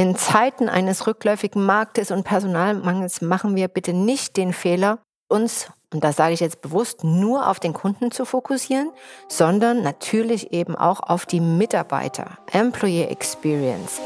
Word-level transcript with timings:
In 0.00 0.14
Zeiten 0.14 0.68
eines 0.68 1.08
rückläufigen 1.08 1.66
Marktes 1.66 2.12
und 2.12 2.22
Personalmangels 2.22 3.20
machen 3.20 3.56
wir 3.56 3.66
bitte 3.66 3.92
nicht 3.92 4.36
den 4.36 4.52
Fehler, 4.52 5.00
uns, 5.28 5.72
und 5.92 6.04
das 6.04 6.14
sage 6.14 6.34
ich 6.34 6.38
jetzt 6.38 6.60
bewusst, 6.60 7.02
nur 7.02 7.48
auf 7.48 7.58
den 7.58 7.72
Kunden 7.72 8.12
zu 8.12 8.24
fokussieren, 8.24 8.92
sondern 9.26 9.82
natürlich 9.82 10.52
eben 10.52 10.76
auch 10.76 11.00
auf 11.00 11.26
die 11.26 11.40
Mitarbeiter, 11.40 12.38
Employee 12.52 13.06
Experience. 13.06 14.00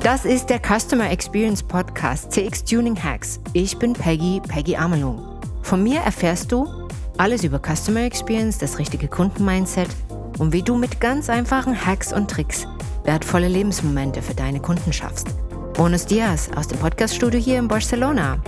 Das 0.00 0.24
ist 0.24 0.48
der 0.48 0.60
Customer 0.60 1.10
Experience 1.10 1.64
Podcast 1.64 2.30
CX 2.30 2.62
Tuning 2.62 3.02
Hacks. 3.02 3.40
Ich 3.52 3.78
bin 3.78 3.94
Peggy, 3.94 4.40
Peggy 4.46 4.76
Amelung. 4.76 5.40
Von 5.62 5.82
mir 5.82 6.02
erfährst 6.02 6.52
du 6.52 6.68
alles 7.18 7.42
über 7.42 7.58
Customer 7.58 8.02
Experience, 8.02 8.58
das 8.58 8.78
richtige 8.78 9.08
Kundenmindset 9.08 9.88
und 10.40 10.54
wie 10.54 10.62
du 10.62 10.74
mit 10.74 11.00
ganz 11.00 11.28
einfachen 11.28 11.86
Hacks 11.86 12.12
und 12.12 12.30
Tricks 12.30 12.66
wertvolle 13.04 13.46
Lebensmomente 13.46 14.22
für 14.22 14.34
deine 14.34 14.58
Kunden 14.58 14.92
schaffst. 14.92 15.28
Bonus 15.74 16.06
Dias 16.06 16.50
aus 16.56 16.66
dem 16.66 16.78
Podcaststudio 16.78 17.38
hier 17.38 17.58
in 17.58 17.68
Barcelona. 17.68 18.38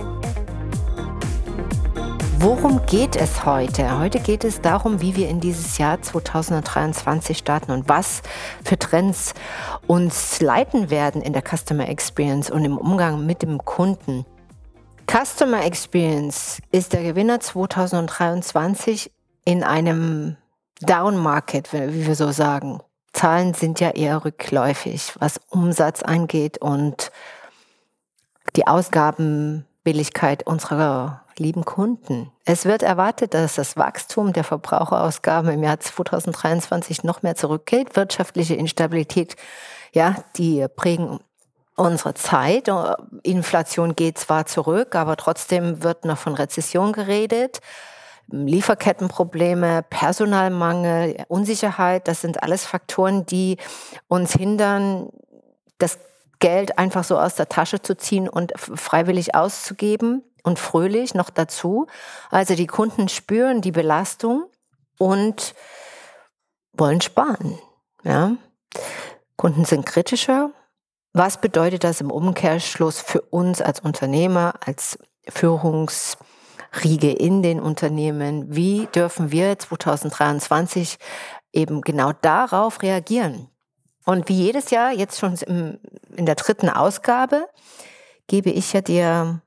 Worum 2.39 2.83
geht 2.87 3.15
es 3.15 3.45
heute? 3.45 3.99
Heute 3.99 4.19
geht 4.19 4.43
es 4.43 4.59
darum, 4.59 5.01
wie 5.01 5.15
wir 5.15 5.29
in 5.29 5.39
dieses 5.39 5.77
Jahr 5.77 6.01
2023 6.01 7.37
starten 7.37 7.71
und 7.71 7.87
was 7.87 8.23
für 8.65 8.77
Trends 8.77 9.33
uns 9.85 10.41
leiten 10.41 10.89
werden 10.89 11.21
in 11.21 11.31
der 11.31 11.43
Customer 11.43 11.87
Experience 11.87 12.49
und 12.49 12.65
im 12.65 12.77
Umgang 12.77 13.25
mit 13.25 13.43
dem 13.43 13.63
Kunden. 13.63 14.25
Customer 15.09 15.63
Experience 15.63 16.59
ist 16.71 16.93
der 16.93 17.03
Gewinner 17.03 17.39
2023 17.39 19.11
in 19.45 19.63
einem 19.63 20.37
Down 20.81 21.17
Market, 21.17 21.71
wie 21.73 22.05
wir 22.05 22.15
so 22.15 22.31
sagen. 22.31 22.79
Zahlen 23.13 23.53
sind 23.53 23.79
ja 23.79 23.91
eher 23.91 24.25
rückläufig, 24.25 25.13
was 25.19 25.39
Umsatz 25.49 26.01
angeht 26.01 26.57
und 26.57 27.11
die 28.55 28.67
Ausgabenbilligkeit 28.67 30.45
unserer 30.45 31.23
lieben 31.37 31.65
Kunden. 31.65 32.31
Es 32.45 32.65
wird 32.65 32.83
erwartet, 32.83 33.33
dass 33.33 33.55
das 33.55 33.77
Wachstum 33.77 34.33
der 34.33 34.43
Verbraucherausgaben 34.43 35.51
im 35.51 35.63
Jahr 35.63 35.79
2023 35.79 37.03
noch 37.03 37.21
mehr 37.23 37.35
zurückgeht. 37.35 37.95
Wirtschaftliche 37.95 38.55
Instabilität, 38.55 39.35
ja, 39.93 40.15
die 40.37 40.65
prägen 40.75 41.19
unsere 41.75 42.13
Zeit. 42.13 42.69
Inflation 43.23 43.95
geht 43.95 44.17
zwar 44.17 44.45
zurück, 44.45 44.95
aber 44.95 45.17
trotzdem 45.17 45.83
wird 45.83 46.05
noch 46.05 46.17
von 46.17 46.35
Rezession 46.35 46.93
geredet. 46.93 47.59
Lieferkettenprobleme, 48.27 49.83
Personalmangel, 49.89 51.25
Unsicherheit, 51.27 52.07
das 52.07 52.21
sind 52.21 52.41
alles 52.41 52.65
Faktoren, 52.65 53.25
die 53.25 53.57
uns 54.07 54.33
hindern, 54.33 55.09
das 55.77 55.99
Geld 56.39 56.77
einfach 56.77 57.03
so 57.03 57.17
aus 57.17 57.35
der 57.35 57.49
Tasche 57.49 57.81
zu 57.81 57.95
ziehen 57.95 58.27
und 58.27 58.53
freiwillig 58.57 59.35
auszugeben 59.35 60.23
und 60.43 60.59
fröhlich 60.59 61.13
noch 61.13 61.29
dazu. 61.29 61.87
Also 62.31 62.55
die 62.55 62.67
Kunden 62.67 63.07
spüren 63.07 63.61
die 63.61 63.71
Belastung 63.71 64.45
und 64.97 65.53
wollen 66.73 67.01
sparen. 67.01 67.59
Ja? 68.03 68.35
Kunden 69.37 69.65
sind 69.65 69.85
kritischer. 69.85 70.51
Was 71.13 71.39
bedeutet 71.39 71.83
das 71.83 72.01
im 72.01 72.11
Umkehrschluss 72.11 72.99
für 72.99 73.21
uns 73.21 73.61
als 73.61 73.79
Unternehmer, 73.79 74.55
als 74.65 74.97
Führungs- 75.29 76.17
Riege 76.83 77.11
in 77.11 77.43
den 77.43 77.59
Unternehmen. 77.59 78.55
Wie 78.55 78.87
dürfen 78.87 79.31
wir 79.31 79.57
2023 79.57 80.97
eben 81.51 81.81
genau 81.81 82.13
darauf 82.21 82.81
reagieren? 82.81 83.49
Und 84.05 84.27
wie 84.27 84.33
jedes 84.33 84.69
Jahr, 84.69 84.91
jetzt 84.91 85.19
schon 85.19 85.35
in 86.15 86.25
der 86.25 86.35
dritten 86.35 86.69
Ausgabe, 86.69 87.47
gebe 88.27 88.49
ich 88.49 88.73
ja 88.73 88.81
dir 88.81 89.41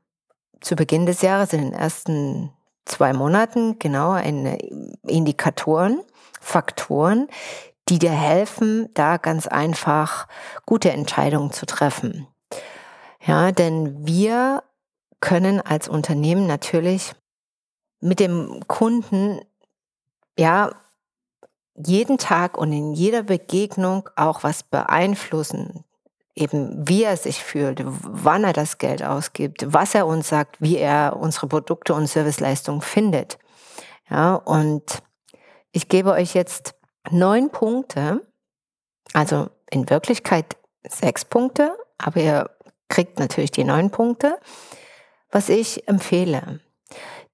zu 0.61 0.77
Beginn 0.77 1.07
des 1.07 1.23
Jahres, 1.23 1.53
in 1.53 1.63
den 1.63 1.73
ersten 1.73 2.53
zwei 2.85 3.13
Monaten, 3.13 3.79
genau 3.79 4.13
eine 4.13 4.59
Indikatoren, 5.07 6.01
Faktoren, 6.41 7.29
die 7.89 7.99
dir 7.99 8.13
helfen, 8.13 8.89
da 8.95 9.17
ganz 9.17 9.47
einfach 9.47 10.27
gute 10.65 10.91
Entscheidungen 10.91 11.53
zu 11.53 11.67
treffen. 11.67 12.27
Ja, 13.25 13.53
denn 13.53 14.07
wir 14.07 14.63
können 15.21 15.61
als 15.61 15.89
Unternehmen 15.89 16.47
natürlich 16.47 17.13
mit 18.01 18.21
dem 18.21 18.61
Kunden, 18.69 19.41
ja, 20.39 20.71
jeden 21.75 22.19
Tag 22.19 22.57
und 22.57 22.73
in 22.73 22.95
jeder 22.95 23.23
Begegnung 23.23 24.09
auch 24.17 24.43
was 24.43 24.63
beeinflussen. 24.63 25.85
Eben 26.35 26.87
wie 26.87 27.05
er 27.05 27.17
sich 27.17 27.43
fühlt, 27.43 27.83
wann 27.85 28.45
er 28.45 28.53
das 28.53 28.79
Geld 28.79 29.03
ausgibt, 29.03 29.73
was 29.73 29.95
er 29.95 30.07
uns 30.07 30.29
sagt, 30.29 30.61
wie 30.61 30.77
er 30.77 31.17
unsere 31.19 31.47
Produkte 31.47 31.95
und 31.95 32.07
Serviceleistungen 32.07 32.83
findet. 32.83 33.39
Ja, 34.11 34.35
und 34.35 35.03
ich 35.73 35.89
gebe 35.89 36.13
euch 36.13 36.35
jetzt 36.35 36.75
neun 37.11 37.51
Punkte, 37.51 38.21
also 39.13 39.49
in 39.71 39.89
Wirklichkeit 39.89 40.57
sechs 40.89 41.25
Punkte, 41.25 41.77
aber 41.99 42.21
ihr 42.21 42.51
kriegt 42.89 43.19
natürlich 43.19 43.51
die 43.51 43.65
neun 43.65 43.91
Punkte, 43.91 44.39
was 45.37 45.51
ich 45.51 45.87
empfehle. 45.87 46.61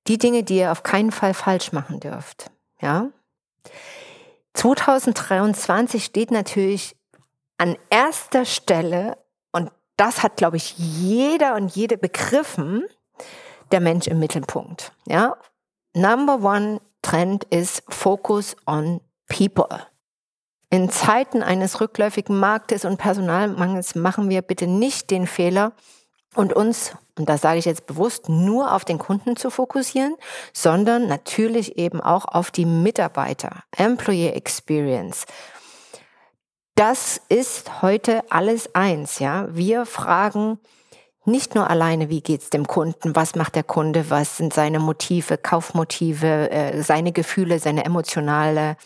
Die 0.08 0.18
Dinge, 0.18 0.42
die 0.42 0.56
ihr 0.56 0.72
auf 0.72 0.82
keinen 0.82 1.12
Fall 1.12 1.34
falsch 1.34 1.70
machen 1.70 2.00
dürft. 2.00 2.50
Ja? 2.80 3.10
2023 4.54 6.04
steht 6.04 6.32
natürlich 6.32 6.96
an 7.58 7.76
erster 7.91 8.44
Stelle, 8.44 9.18
und 9.52 9.70
das 9.96 10.24
hat, 10.24 10.36
glaube 10.36 10.56
ich, 10.56 10.76
jeder 10.76 11.54
und 11.54 11.76
jede 11.76 11.96
begriffen, 11.96 12.82
der 13.70 13.78
Mensch 13.78 14.08
im 14.08 14.18
Mittelpunkt. 14.18 14.92
Ja? 15.06 15.36
Number 15.94 16.42
one 16.42 16.80
Trend 17.02 17.44
ist 17.50 17.84
Focus 17.88 18.56
on 18.66 19.00
People. 19.28 19.86
In 20.70 20.91
Zeiten 20.91 21.44
eines 21.44 21.80
rückläufigen 21.80 22.36
Marktes 22.36 22.84
und 22.84 22.96
Personalmangels 22.96 23.94
machen 23.94 24.28
wir 24.28 24.42
bitte 24.42 24.66
nicht 24.66 25.12
den 25.12 25.28
Fehler, 25.28 25.72
und 26.34 26.52
uns, 26.52 26.96
und 27.18 27.28
das 27.28 27.42
sage 27.42 27.58
ich 27.58 27.66
jetzt 27.66 27.86
bewusst, 27.86 28.28
nur 28.28 28.72
auf 28.72 28.84
den 28.84 28.98
Kunden 28.98 29.36
zu 29.36 29.50
fokussieren, 29.50 30.16
sondern 30.52 31.08
natürlich 31.08 31.76
eben 31.76 32.00
auch 32.00 32.24
auf 32.24 32.50
die 32.50 32.64
Mitarbeiter, 32.64 33.64
Employee 33.76 34.30
Experience. 34.30 35.26
Das 36.74 37.20
ist 37.28 37.82
heute 37.82 38.22
alles 38.30 38.74
eins, 38.74 39.18
ja. 39.18 39.46
Wir 39.50 39.84
fragen 39.84 40.58
nicht 41.24 41.54
nur 41.54 41.68
alleine, 41.68 42.08
wie 42.08 42.22
geht's 42.22 42.50
dem 42.50 42.66
Kunden, 42.66 43.14
was 43.14 43.34
macht 43.34 43.54
der 43.54 43.62
Kunde, 43.62 44.08
was 44.08 44.38
sind 44.38 44.54
seine 44.54 44.78
Motive, 44.78 45.36
Kaufmotive, 45.36 46.50
äh, 46.50 46.82
seine 46.82 47.12
Gefühle, 47.12 47.58
seine 47.58 47.84
emotionale 47.84 48.76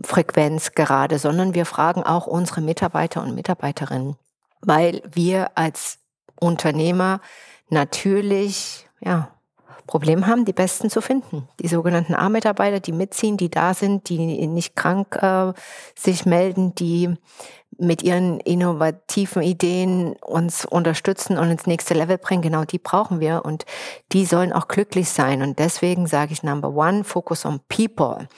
Frequenz 0.00 0.72
gerade, 0.72 1.18
sondern 1.18 1.54
wir 1.54 1.64
fragen 1.64 2.02
auch 2.02 2.26
unsere 2.26 2.60
Mitarbeiter 2.60 3.22
und 3.22 3.34
Mitarbeiterinnen, 3.34 4.16
weil 4.60 5.02
wir 5.10 5.56
als 5.56 5.98
Unternehmer 6.40 7.20
natürlich, 7.68 8.86
ja, 9.00 9.30
Problem 9.86 10.26
haben, 10.26 10.44
die 10.44 10.52
Besten 10.52 10.90
zu 10.90 11.00
finden. 11.00 11.48
Die 11.60 11.68
sogenannten 11.68 12.14
A-Mitarbeiter, 12.14 12.80
die 12.80 12.92
mitziehen, 12.92 13.36
die 13.36 13.50
da 13.50 13.72
sind, 13.72 14.08
die 14.08 14.46
nicht 14.48 14.74
krank 14.74 15.16
äh, 15.22 15.52
sich 15.96 16.26
melden, 16.26 16.74
die 16.74 17.14
mit 17.78 18.02
ihren 18.02 18.40
innovativen 18.40 19.42
Ideen 19.42 20.14
uns 20.24 20.64
unterstützen 20.64 21.38
und 21.38 21.50
ins 21.50 21.66
nächste 21.66 21.94
Level 21.94 22.18
bringen. 22.18 22.42
Genau 22.42 22.64
die 22.64 22.78
brauchen 22.78 23.20
wir 23.20 23.44
und 23.44 23.64
die 24.12 24.24
sollen 24.24 24.52
auch 24.52 24.68
glücklich 24.68 25.08
sein. 25.08 25.42
Und 25.42 25.58
deswegen 25.58 26.06
sage 26.06 26.32
ich 26.32 26.42
Number 26.42 26.70
One, 26.70 27.04
Focus 27.04 27.44
on 27.44 27.60
People. 27.68 28.28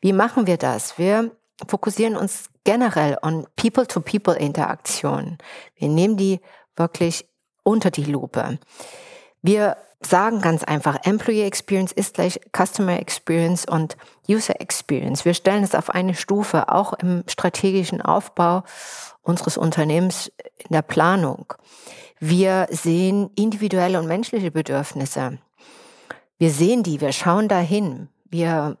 Wie 0.00 0.12
machen 0.12 0.46
wir 0.46 0.56
das? 0.56 0.96
Wir 0.96 1.32
fokussieren 1.66 2.16
uns 2.16 2.50
generell 2.64 3.18
on 3.22 3.46
People-to-People-Interaktion. 3.56 5.38
Wir 5.76 5.88
nehmen 5.88 6.16
die 6.16 6.40
wirklich 6.76 7.26
unter 7.64 7.90
die 7.90 8.04
Lupe. 8.04 8.58
Wir 9.42 9.76
sagen 10.00 10.40
ganz 10.40 10.62
einfach, 10.62 10.98
Employee 11.04 11.44
Experience 11.46 11.92
ist 11.92 12.14
gleich 12.14 12.40
Customer 12.56 12.98
Experience 12.98 13.64
und 13.66 13.96
User 14.28 14.60
Experience. 14.60 15.24
Wir 15.24 15.34
stellen 15.34 15.64
es 15.64 15.74
auf 15.74 15.90
eine 15.90 16.14
Stufe, 16.14 16.68
auch 16.68 16.92
im 16.94 17.24
strategischen 17.26 18.00
Aufbau 18.00 18.62
unseres 19.22 19.56
Unternehmens 19.56 20.30
in 20.58 20.72
der 20.72 20.82
Planung. 20.82 21.54
Wir 22.20 22.68
sehen 22.70 23.30
individuelle 23.34 23.98
und 23.98 24.06
menschliche 24.06 24.50
Bedürfnisse. 24.50 25.38
Wir 26.38 26.50
sehen 26.50 26.82
die, 26.82 27.00
wir 27.00 27.12
schauen 27.12 27.48
dahin, 27.48 28.08
wir, 28.24 28.76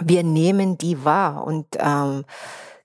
wir 0.00 0.22
nehmen 0.22 0.78
die 0.78 1.04
wahr 1.04 1.44
und 1.44 1.66
ähm, 1.78 2.24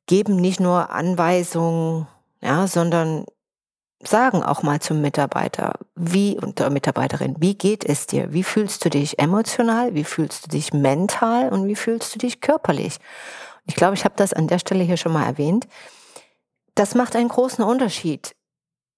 geben 0.05 0.37
nicht 0.37 0.59
nur 0.59 0.91
Anweisungen, 0.91 2.07
ja, 2.41 2.67
sondern 2.67 3.25
sagen 4.03 4.43
auch 4.43 4.63
mal 4.63 4.79
zum 4.79 5.01
Mitarbeiter, 5.01 5.73
wie 5.95 6.37
und 6.37 6.59
der 6.59 6.69
Mitarbeiterin, 6.69 7.35
wie 7.39 7.55
geht 7.55 7.83
es 7.83 8.07
dir? 8.07 8.31
Wie 8.31 8.43
fühlst 8.43 8.85
du 8.85 8.89
dich 8.89 9.19
emotional? 9.19 9.95
Wie 9.95 10.03
fühlst 10.03 10.45
du 10.45 10.49
dich 10.49 10.73
mental? 10.73 11.49
Und 11.49 11.67
wie 11.67 11.75
fühlst 11.75 12.13
du 12.13 12.19
dich 12.19 12.41
körperlich? 12.41 12.99
Ich 13.65 13.75
glaube, 13.75 13.95
ich 13.95 14.05
habe 14.05 14.15
das 14.15 14.33
an 14.33 14.47
der 14.47 14.59
Stelle 14.59 14.83
hier 14.83 14.97
schon 14.97 15.13
mal 15.13 15.25
erwähnt. 15.25 15.67
das 16.75 16.93
macht 16.93 17.15
einen 17.15 17.29
großen 17.29 17.63
Unterschied, 17.63 18.35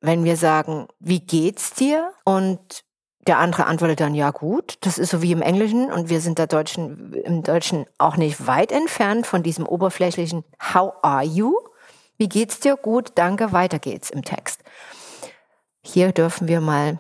wenn 0.02 0.26
wir 0.26 0.36
sagen, 0.36 0.88
wie 1.00 1.22
geht's 1.22 1.72
dir? 1.72 2.12
Und 2.26 2.84
der 3.26 3.38
andere 3.38 3.68
antwortet 3.68 4.00
dann, 4.00 4.16
ja 4.16 4.32
gut, 4.32 4.78
das 4.82 4.98
ist 4.98 5.12
so 5.12 5.22
wie 5.22 5.32
im 5.32 5.42
Englischen 5.42 5.92
und 5.92 6.10
wir 6.10 6.20
sind 6.20 6.40
da 6.40 6.46
Deutschen, 6.46 7.14
im 7.14 7.44
Deutschen 7.44 7.86
auch 7.98 8.18
nicht 8.18 8.48
weit 8.48 8.72
entfernt 8.72 9.28
von 9.28 9.44
diesem 9.44 9.66
oberflächlichen 9.66 10.44
How 10.74 10.94
are 11.04 11.24
you? 11.24 11.54
Wie 12.20 12.28
geht's 12.28 12.60
dir? 12.60 12.76
Gut, 12.76 13.14
danke, 13.16 13.54
weiter 13.54 13.80
geht's 13.80 14.10
im 14.10 14.26
Text. 14.26 14.62
Hier 15.82 16.12
dürfen 16.12 16.50
wir 16.50 16.60
mal 16.60 17.00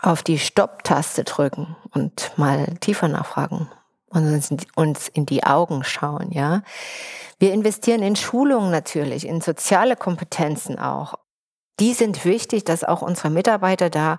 auf 0.00 0.22
die 0.22 0.38
Stopp-Taste 0.38 1.24
drücken 1.24 1.74
und 1.94 2.32
mal 2.36 2.66
tiefer 2.80 3.08
nachfragen 3.08 3.70
und 4.10 4.66
uns 4.76 5.08
in 5.08 5.24
die 5.24 5.42
Augen 5.44 5.84
schauen, 5.84 6.30
ja. 6.32 6.62
Wir 7.38 7.54
investieren 7.54 8.02
in 8.02 8.14
Schulungen 8.14 8.70
natürlich, 8.70 9.26
in 9.26 9.40
soziale 9.40 9.96
Kompetenzen 9.96 10.78
auch. 10.78 11.14
Die 11.80 11.94
sind 11.94 12.26
wichtig, 12.26 12.64
dass 12.64 12.84
auch 12.84 13.00
unsere 13.00 13.30
Mitarbeiter 13.30 13.88
da 13.88 14.18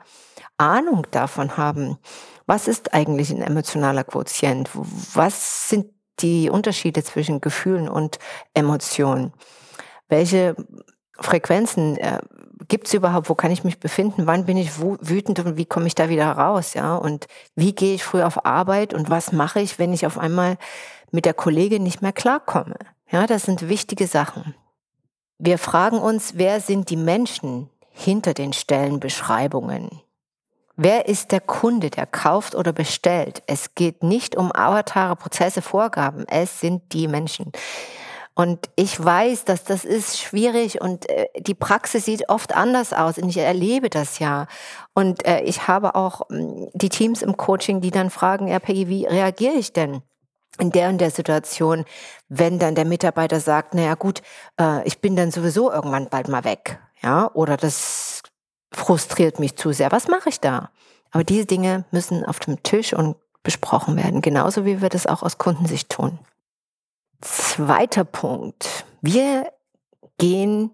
Ahnung 0.58 1.06
davon 1.12 1.58
haben. 1.58 2.00
Was 2.48 2.68
ist 2.68 2.96
eigentlich 2.96 3.30
ein 3.30 3.44
emotionaler 3.44 4.04
Quotient? 4.04 4.72
Was 4.74 5.70
sind 5.70 5.92
die 6.22 6.50
Unterschiede 6.50 7.04
zwischen 7.04 7.40
Gefühlen 7.40 7.88
und 7.88 8.18
Emotionen? 8.56 9.32
Welche 10.10 10.56
Frequenzen 11.20 11.98
äh, 11.98 12.20
gibt 12.68 12.88
es 12.88 12.94
überhaupt? 12.94 13.30
Wo 13.30 13.36
kann 13.36 13.52
ich 13.52 13.64
mich 13.64 13.80
befinden? 13.80 14.28
Wann 14.28 14.46
bin 14.46 14.58
ich 14.58 14.80
wütend 14.80 15.40
und 15.40 15.58
wie 15.58 15.66
komme 15.66 15.88
ich 15.88 15.96
da 15.96 16.10
wieder 16.10 16.32
raus? 16.32 16.74
Ja, 16.74 16.96
und 16.96 17.28
wie 17.56 17.74
gehe 17.74 17.96
ich 17.96 18.04
früh 18.04 18.22
auf 18.22 18.46
Arbeit 18.46 18.94
und 18.94 19.10
was 19.10 19.32
mache 19.32 19.62
ich, 19.62 19.80
wenn 19.80 19.94
ich 19.94 20.06
auf 20.06 20.18
einmal 20.18 20.58
mit 21.12 21.26
der 21.26 21.34
Kollegin 21.34 21.84
nicht 21.84 22.02
mehr 22.02 22.14
klarkomme? 22.14 22.76
Ja, 23.10 23.26
das 23.28 23.44
sind 23.44 23.70
wichtige 23.70 24.08
Sachen. 24.08 24.56
Wir 25.38 25.58
fragen 25.58 26.00
uns, 26.00 26.34
wer 26.36 26.60
sind 26.60 26.90
die 26.90 26.98
Menschen 26.98 27.70
hinter 27.92 28.34
den 28.34 28.54
Stellenbeschreibungen? 28.54 29.90
Wer 30.76 31.08
ist 31.08 31.32
der 31.32 31.42
Kunde, 31.42 31.90
der 31.90 32.06
kauft 32.06 32.56
oder 32.56 32.72
bestellt? 32.72 33.44
Es 33.48 33.76
geht 33.76 34.04
nicht 34.04 34.36
um 34.38 34.52
Avatare, 34.54 35.16
Prozesse, 35.16 35.62
Vorgaben. 35.62 36.26
Es 36.28 36.62
sind 36.62 36.94
die 36.94 37.08
Menschen. 37.08 37.52
Und 38.40 38.70
ich 38.78 39.04
weiß, 39.04 39.44
dass 39.44 39.66
das 39.66 39.84
ist 39.84 40.18
schwierig 40.18 40.80
und 40.80 41.10
äh, 41.10 41.26
die 41.42 41.54
Praxis 41.54 42.06
sieht 42.06 42.30
oft 42.30 42.56
anders 42.56 42.94
aus 42.94 43.18
und 43.18 43.28
ich 43.28 43.36
erlebe 43.36 43.90
das 43.90 44.20
ja. 44.20 44.48
Und 44.94 45.26
äh, 45.28 45.42
ich 45.42 45.68
habe 45.68 45.94
auch 45.96 46.22
äh, 46.30 46.70
die 46.74 46.88
Teams 46.88 47.22
im 47.22 47.36
Coaching, 47.36 47.82
die 47.82 47.92
dann 47.92 48.10
fragen, 48.10 48.48
ja 48.48 48.60
Peggy, 48.60 48.88
wie 48.88 49.06
reagiere 49.06 49.56
ich 49.56 49.74
denn? 49.74 50.04
in 50.58 50.72
der 50.72 50.88
und 50.88 51.00
der 51.00 51.12
Situation, 51.12 51.84
wenn 52.30 52.60
dann 52.60 52.76
der 52.76 52.86
Mitarbeiter 52.86 53.42
sagt, 53.42 53.74
naja 53.74 53.96
gut, 53.96 54.22
äh, 54.58 54.88
ich 54.88 55.02
bin 55.02 55.18
dann 55.18 55.32
sowieso 55.32 55.70
irgendwann 55.70 56.08
bald 56.08 56.30
mal 56.30 56.46
weg, 56.46 56.80
ja, 57.02 57.30
oder 57.34 57.58
das 57.58 58.24
frustriert 58.72 59.40
mich 59.40 59.58
zu 59.58 59.74
sehr, 59.74 59.92
was 59.92 60.08
mache 60.08 60.30
ich 60.30 60.40
da? 60.40 60.70
Aber 61.12 61.26
diese 61.26 61.46
Dinge 61.46 61.84
müssen 61.92 62.24
auf 62.24 62.40
dem 62.40 62.64
Tisch 62.64 62.94
und 62.94 63.18
besprochen 63.44 63.98
werden, 63.98 64.22
genauso 64.22 64.64
wie 64.64 64.82
wir 64.82 64.88
das 64.88 65.08
auch 65.08 65.24
aus 65.24 65.38
Kundensicht 65.38 65.90
tun. 65.90 66.20
Zweiter 67.22 68.06
Punkt. 68.06 68.86
Wir 69.02 69.52
gehen 70.18 70.72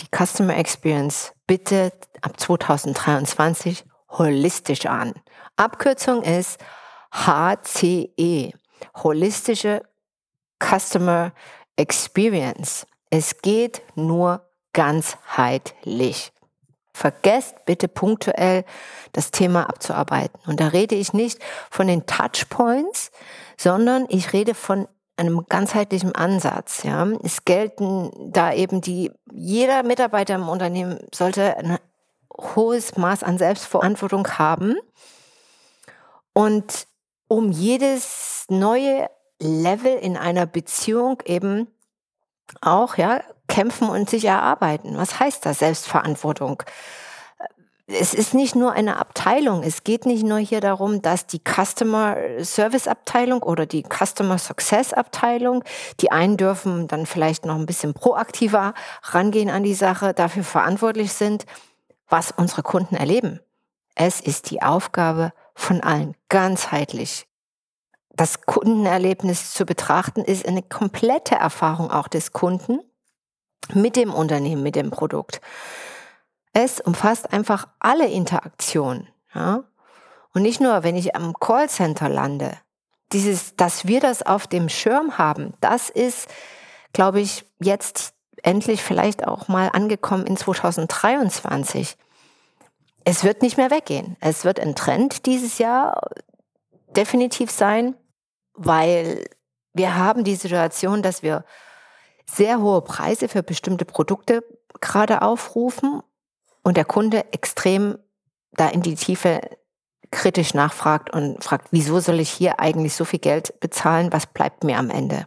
die 0.00 0.08
Customer 0.14 0.54
Experience 0.56 1.32
bitte 1.46 1.90
ab 2.20 2.38
2023 2.38 3.84
holistisch 4.10 4.84
an. 4.84 5.14
Abkürzung 5.56 6.22
ist 6.22 6.58
HCE 7.12 8.52
holistische 9.02 9.82
Customer 10.62 11.32
Experience. 11.76 12.86
Es 13.08 13.40
geht 13.40 13.80
nur 13.94 14.46
ganzheitlich. 14.74 16.30
Vergesst 16.92 17.64
bitte 17.64 17.88
punktuell 17.88 18.64
das 19.12 19.30
Thema 19.30 19.68
abzuarbeiten. 19.68 20.40
Und 20.46 20.60
da 20.60 20.68
rede 20.68 20.94
ich 20.94 21.14
nicht 21.14 21.38
von 21.70 21.86
den 21.86 22.04
Touchpoints, 22.04 23.10
sondern 23.56 24.06
ich 24.10 24.34
rede 24.34 24.54
von 24.54 24.88
einem 25.16 25.46
ganzheitlichen 25.48 26.14
Ansatz. 26.14 26.82
Ja. 26.82 27.06
Es 27.22 27.44
gelten 27.44 28.10
da 28.32 28.52
eben 28.52 28.80
die, 28.80 29.10
jeder 29.32 29.82
Mitarbeiter 29.82 30.34
im 30.34 30.48
Unternehmen 30.48 30.98
sollte 31.14 31.56
ein 31.56 31.78
hohes 32.30 32.96
Maß 32.96 33.22
an 33.22 33.38
Selbstverantwortung 33.38 34.26
haben. 34.28 34.76
Und 36.32 36.86
um 37.28 37.50
jedes 37.50 38.44
neue 38.48 39.08
Level 39.40 39.96
in 39.96 40.16
einer 40.16 40.46
Beziehung 40.46 41.22
eben 41.24 41.68
auch 42.60 42.96
ja 42.96 43.22
kämpfen 43.48 43.88
und 43.88 44.08
sich 44.08 44.24
erarbeiten. 44.24 44.96
Was 44.96 45.18
heißt 45.18 45.44
das 45.46 45.60
Selbstverantwortung? 45.60 46.62
Es 47.88 48.14
ist 48.14 48.34
nicht 48.34 48.56
nur 48.56 48.72
eine 48.72 48.96
Abteilung. 48.98 49.62
Es 49.62 49.84
geht 49.84 50.06
nicht 50.06 50.24
nur 50.24 50.38
hier 50.38 50.60
darum, 50.60 51.02
dass 51.02 51.26
die 51.26 51.40
Customer 51.40 52.16
Service 52.42 52.88
Abteilung 52.88 53.44
oder 53.44 53.64
die 53.64 53.84
Customer 53.84 54.38
Success 54.38 54.92
Abteilung, 54.92 55.62
die 56.00 56.10
einen 56.10 56.36
dürfen 56.36 56.88
dann 56.88 57.06
vielleicht 57.06 57.46
noch 57.46 57.54
ein 57.54 57.66
bisschen 57.66 57.94
proaktiver 57.94 58.74
rangehen 59.02 59.50
an 59.50 59.62
die 59.62 59.74
Sache, 59.74 60.14
dafür 60.14 60.42
verantwortlich 60.42 61.12
sind, 61.12 61.46
was 62.08 62.32
unsere 62.32 62.64
Kunden 62.64 62.96
erleben. 62.96 63.38
Es 63.94 64.20
ist 64.20 64.50
die 64.50 64.62
Aufgabe 64.62 65.32
von 65.54 65.80
allen, 65.80 66.16
ganzheitlich. 66.28 67.28
Das 68.14 68.42
Kundenerlebnis 68.42 69.52
zu 69.52 69.64
betrachten 69.64 70.22
ist 70.22 70.46
eine 70.46 70.62
komplette 70.62 71.36
Erfahrung 71.36 71.92
auch 71.92 72.08
des 72.08 72.32
Kunden 72.32 72.80
mit 73.74 73.94
dem 73.94 74.12
Unternehmen, 74.12 74.62
mit 74.62 74.74
dem 74.74 74.90
Produkt. 74.90 75.40
Es 76.58 76.80
umfasst 76.80 77.34
einfach 77.34 77.68
alle 77.80 78.08
Interaktionen. 78.08 79.08
Ja? 79.34 79.64
Und 80.32 80.40
nicht 80.40 80.58
nur, 80.58 80.84
wenn 80.84 80.96
ich 80.96 81.14
am 81.14 81.34
Callcenter 81.34 82.08
lande. 82.08 82.56
Dieses, 83.12 83.56
dass 83.56 83.86
wir 83.86 84.00
das 84.00 84.22
auf 84.24 84.46
dem 84.46 84.70
Schirm 84.70 85.18
haben, 85.18 85.52
das 85.60 85.90
ist, 85.90 86.28
glaube 86.94 87.20
ich, 87.20 87.44
jetzt 87.60 88.14
endlich 88.42 88.82
vielleicht 88.82 89.28
auch 89.28 89.48
mal 89.48 89.68
angekommen 89.68 90.26
in 90.26 90.38
2023 90.38 91.98
es 93.08 93.22
wird 93.22 93.40
nicht 93.40 93.56
mehr 93.56 93.70
weggehen. 93.70 94.16
Es 94.18 94.44
wird 94.44 94.58
ein 94.58 94.74
Trend 94.74 95.26
dieses 95.26 95.58
Jahr 95.58 96.10
definitiv 96.96 97.52
sein, 97.52 97.94
weil 98.54 99.24
wir 99.74 99.94
haben 99.94 100.24
die 100.24 100.34
Situation, 100.34 101.02
dass 101.02 101.22
wir 101.22 101.44
sehr 102.28 102.60
hohe 102.60 102.82
Preise 102.82 103.28
für 103.28 103.44
bestimmte 103.44 103.84
Produkte 103.84 104.42
gerade 104.80 105.22
aufrufen 105.22 106.02
und 106.66 106.76
der 106.76 106.84
Kunde 106.84 107.32
extrem 107.32 107.96
da 108.50 108.66
in 108.66 108.82
die 108.82 108.96
Tiefe 108.96 109.40
kritisch 110.10 110.52
nachfragt 110.52 111.12
und 111.12 111.44
fragt, 111.44 111.68
wieso 111.70 112.00
soll 112.00 112.18
ich 112.18 112.28
hier 112.28 112.58
eigentlich 112.58 112.94
so 112.94 113.04
viel 113.04 113.20
Geld 113.20 113.60
bezahlen, 113.60 114.12
was 114.12 114.26
bleibt 114.26 114.64
mir 114.64 114.76
am 114.76 114.90
Ende? 114.90 115.26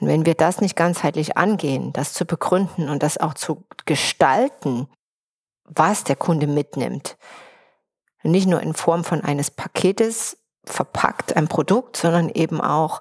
Und 0.00 0.08
wenn 0.08 0.26
wir 0.26 0.34
das 0.34 0.60
nicht 0.60 0.74
ganzheitlich 0.74 1.36
angehen, 1.36 1.92
das 1.92 2.12
zu 2.12 2.24
begründen 2.24 2.88
und 2.88 3.04
das 3.04 3.18
auch 3.18 3.34
zu 3.34 3.66
gestalten, 3.86 4.88
was 5.62 6.02
der 6.02 6.16
Kunde 6.16 6.48
mitnimmt. 6.48 7.16
Nicht 8.24 8.48
nur 8.48 8.60
in 8.60 8.74
Form 8.74 9.04
von 9.04 9.20
eines 9.20 9.52
Paketes 9.52 10.38
verpackt, 10.64 11.36
ein 11.36 11.46
Produkt, 11.46 11.96
sondern 11.96 12.30
eben 12.30 12.60
auch 12.60 13.00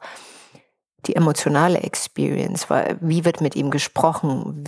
die 1.08 1.16
emotionale 1.16 1.80
Experience, 1.80 2.70
wie 2.70 3.26
wird 3.26 3.42
mit 3.42 3.56
ihm 3.56 3.72
gesprochen, 3.72 4.64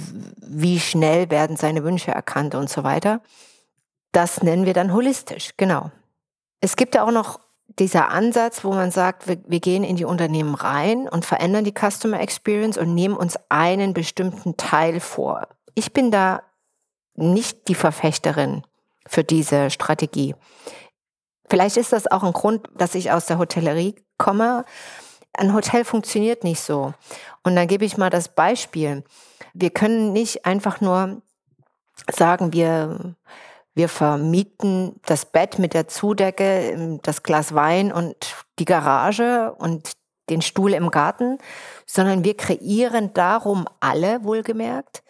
wie 0.49 0.79
schnell 0.79 1.29
werden 1.29 1.57
seine 1.57 1.83
Wünsche 1.83 2.11
erkannt 2.11 2.55
und 2.55 2.69
so 2.69 2.83
weiter. 2.83 3.21
Das 4.11 4.41
nennen 4.41 4.65
wir 4.65 4.73
dann 4.73 4.93
holistisch, 4.93 5.51
genau. 5.57 5.91
Es 6.61 6.75
gibt 6.75 6.95
ja 6.95 7.05
auch 7.05 7.11
noch 7.11 7.39
dieser 7.77 8.09
Ansatz, 8.09 8.63
wo 8.63 8.73
man 8.73 8.91
sagt, 8.91 9.27
wir, 9.27 9.37
wir, 9.47 9.59
gehen 9.59 9.83
in 9.83 9.95
die 9.95 10.05
Unternehmen 10.05 10.55
rein 10.55 11.07
und 11.07 11.25
verändern 11.25 11.63
die 11.63 11.73
Customer 11.73 12.19
Experience 12.19 12.77
und 12.77 12.95
nehmen 12.95 13.15
uns 13.15 13.37
einen 13.49 13.93
bestimmten 13.93 14.57
Teil 14.57 14.99
vor. 14.99 15.47
Ich 15.75 15.93
bin 15.93 16.11
da 16.11 16.41
nicht 17.15 17.67
die 17.67 17.75
Verfechterin 17.75 18.63
für 19.05 19.23
diese 19.23 19.69
Strategie. 19.69 20.35
Vielleicht 21.49 21.77
ist 21.77 21.93
das 21.93 22.07
auch 22.07 22.23
ein 22.23 22.33
Grund, 22.33 22.67
dass 22.75 22.95
ich 22.95 23.11
aus 23.11 23.25
der 23.25 23.37
Hotellerie 23.37 23.95
komme. 24.17 24.65
Ein 25.33 25.53
Hotel 25.53 25.85
funktioniert 25.85 26.43
nicht 26.43 26.61
so. 26.61 26.93
Und 27.43 27.55
dann 27.55 27.67
gebe 27.67 27.85
ich 27.85 27.97
mal 27.97 28.09
das 28.09 28.29
Beispiel. 28.29 29.03
Wir 29.53 29.69
können 29.69 30.13
nicht 30.13 30.45
einfach 30.45 30.81
nur 30.81 31.21
sagen, 32.11 32.53
wir, 32.53 33.15
wir 33.73 33.89
vermieten 33.89 34.99
das 35.05 35.25
Bett 35.25 35.59
mit 35.59 35.73
der 35.73 35.87
Zudecke, 35.87 36.99
das 37.03 37.23
Glas 37.23 37.53
Wein 37.53 37.91
und 37.91 38.35
die 38.59 38.65
Garage 38.65 39.53
und 39.57 39.93
den 40.29 40.41
Stuhl 40.41 40.73
im 40.73 40.91
Garten, 40.91 41.39
sondern 41.85 42.23
wir 42.23 42.37
kreieren 42.37 43.13
darum 43.13 43.65
alle, 43.79 44.23
wohlgemerkt, 44.23 45.03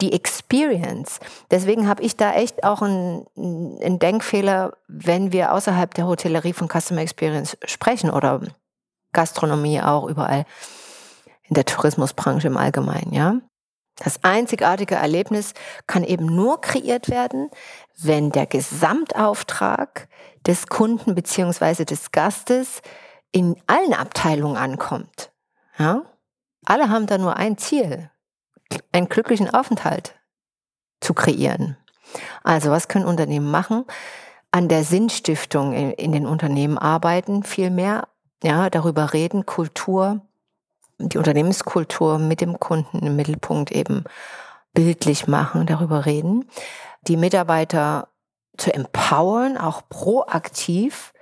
die 0.00 0.12
Experience. 0.12 1.20
Deswegen 1.50 1.88
habe 1.88 2.02
ich 2.02 2.16
da 2.16 2.32
echt 2.32 2.64
auch 2.64 2.82
einen, 2.82 3.26
einen 3.36 3.98
Denkfehler, 3.98 4.72
wenn 4.88 5.32
wir 5.32 5.52
außerhalb 5.52 5.92
der 5.94 6.06
Hotellerie 6.06 6.52
von 6.52 6.68
Customer 6.68 7.00
Experience 7.00 7.56
sprechen 7.64 8.10
oder 8.10 8.40
Gastronomie 9.12 9.80
auch 9.80 10.08
überall 10.08 10.44
in 11.42 11.54
der 11.54 11.64
Tourismusbranche 11.64 12.46
im 12.46 12.56
Allgemeinen, 12.56 13.12
ja. 13.12 13.40
Das 14.00 14.24
einzigartige 14.24 14.94
Erlebnis 14.94 15.52
kann 15.86 16.04
eben 16.04 16.24
nur 16.26 16.60
kreiert 16.62 17.10
werden, 17.10 17.50
wenn 17.98 18.30
der 18.30 18.46
Gesamtauftrag 18.46 20.08
des 20.46 20.66
Kunden 20.68 21.14
beziehungsweise 21.14 21.84
des 21.84 22.10
Gastes 22.10 22.80
in 23.30 23.56
allen 23.66 23.92
Abteilungen 23.92 24.56
ankommt. 24.56 25.30
Ja? 25.78 26.02
Alle 26.64 26.88
haben 26.88 27.06
da 27.06 27.18
nur 27.18 27.36
ein 27.36 27.58
Ziel, 27.58 28.10
einen 28.90 29.08
glücklichen 29.08 29.50
Aufenthalt 29.52 30.14
zu 31.00 31.12
kreieren. 31.12 31.76
Also 32.42 32.70
was 32.70 32.88
können 32.88 33.04
Unternehmen 33.04 33.50
machen? 33.50 33.84
An 34.50 34.68
der 34.68 34.82
Sinnstiftung 34.82 35.74
in, 35.74 36.12
den 36.12 36.26
Unternehmen 36.26 36.78
arbeiten, 36.78 37.42
viel 37.42 37.70
mehr, 37.70 38.08
ja, 38.42 38.70
darüber 38.70 39.12
reden, 39.12 39.44
Kultur, 39.44 40.22
die 41.08 41.18
Unternehmenskultur 41.18 42.18
mit 42.18 42.40
dem 42.40 42.60
Kunden 42.60 42.98
im 43.06 43.16
Mittelpunkt 43.16 43.72
eben 43.72 44.04
bildlich 44.72 45.26
machen, 45.26 45.66
darüber 45.66 46.06
reden, 46.06 46.48
die 47.02 47.16
Mitarbeiter 47.16 48.08
zu 48.56 48.72
empowern, 48.72 49.56
auch 49.56 49.82
proaktiv 49.88 51.12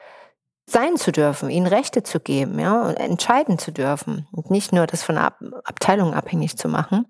sein 0.66 0.96
zu 0.96 1.12
dürfen, 1.12 1.48
ihnen 1.48 1.66
Rechte 1.66 2.02
zu 2.02 2.20
geben, 2.20 2.58
ja, 2.58 2.82
und 2.82 2.96
entscheiden 2.96 3.58
zu 3.58 3.72
dürfen 3.72 4.26
und 4.32 4.50
nicht 4.50 4.72
nur 4.72 4.86
das 4.86 5.02
von 5.02 5.16
Ab 5.16 5.38
Abteilung 5.64 6.12
abhängig 6.12 6.58
zu 6.58 6.68
machen. 6.68 7.06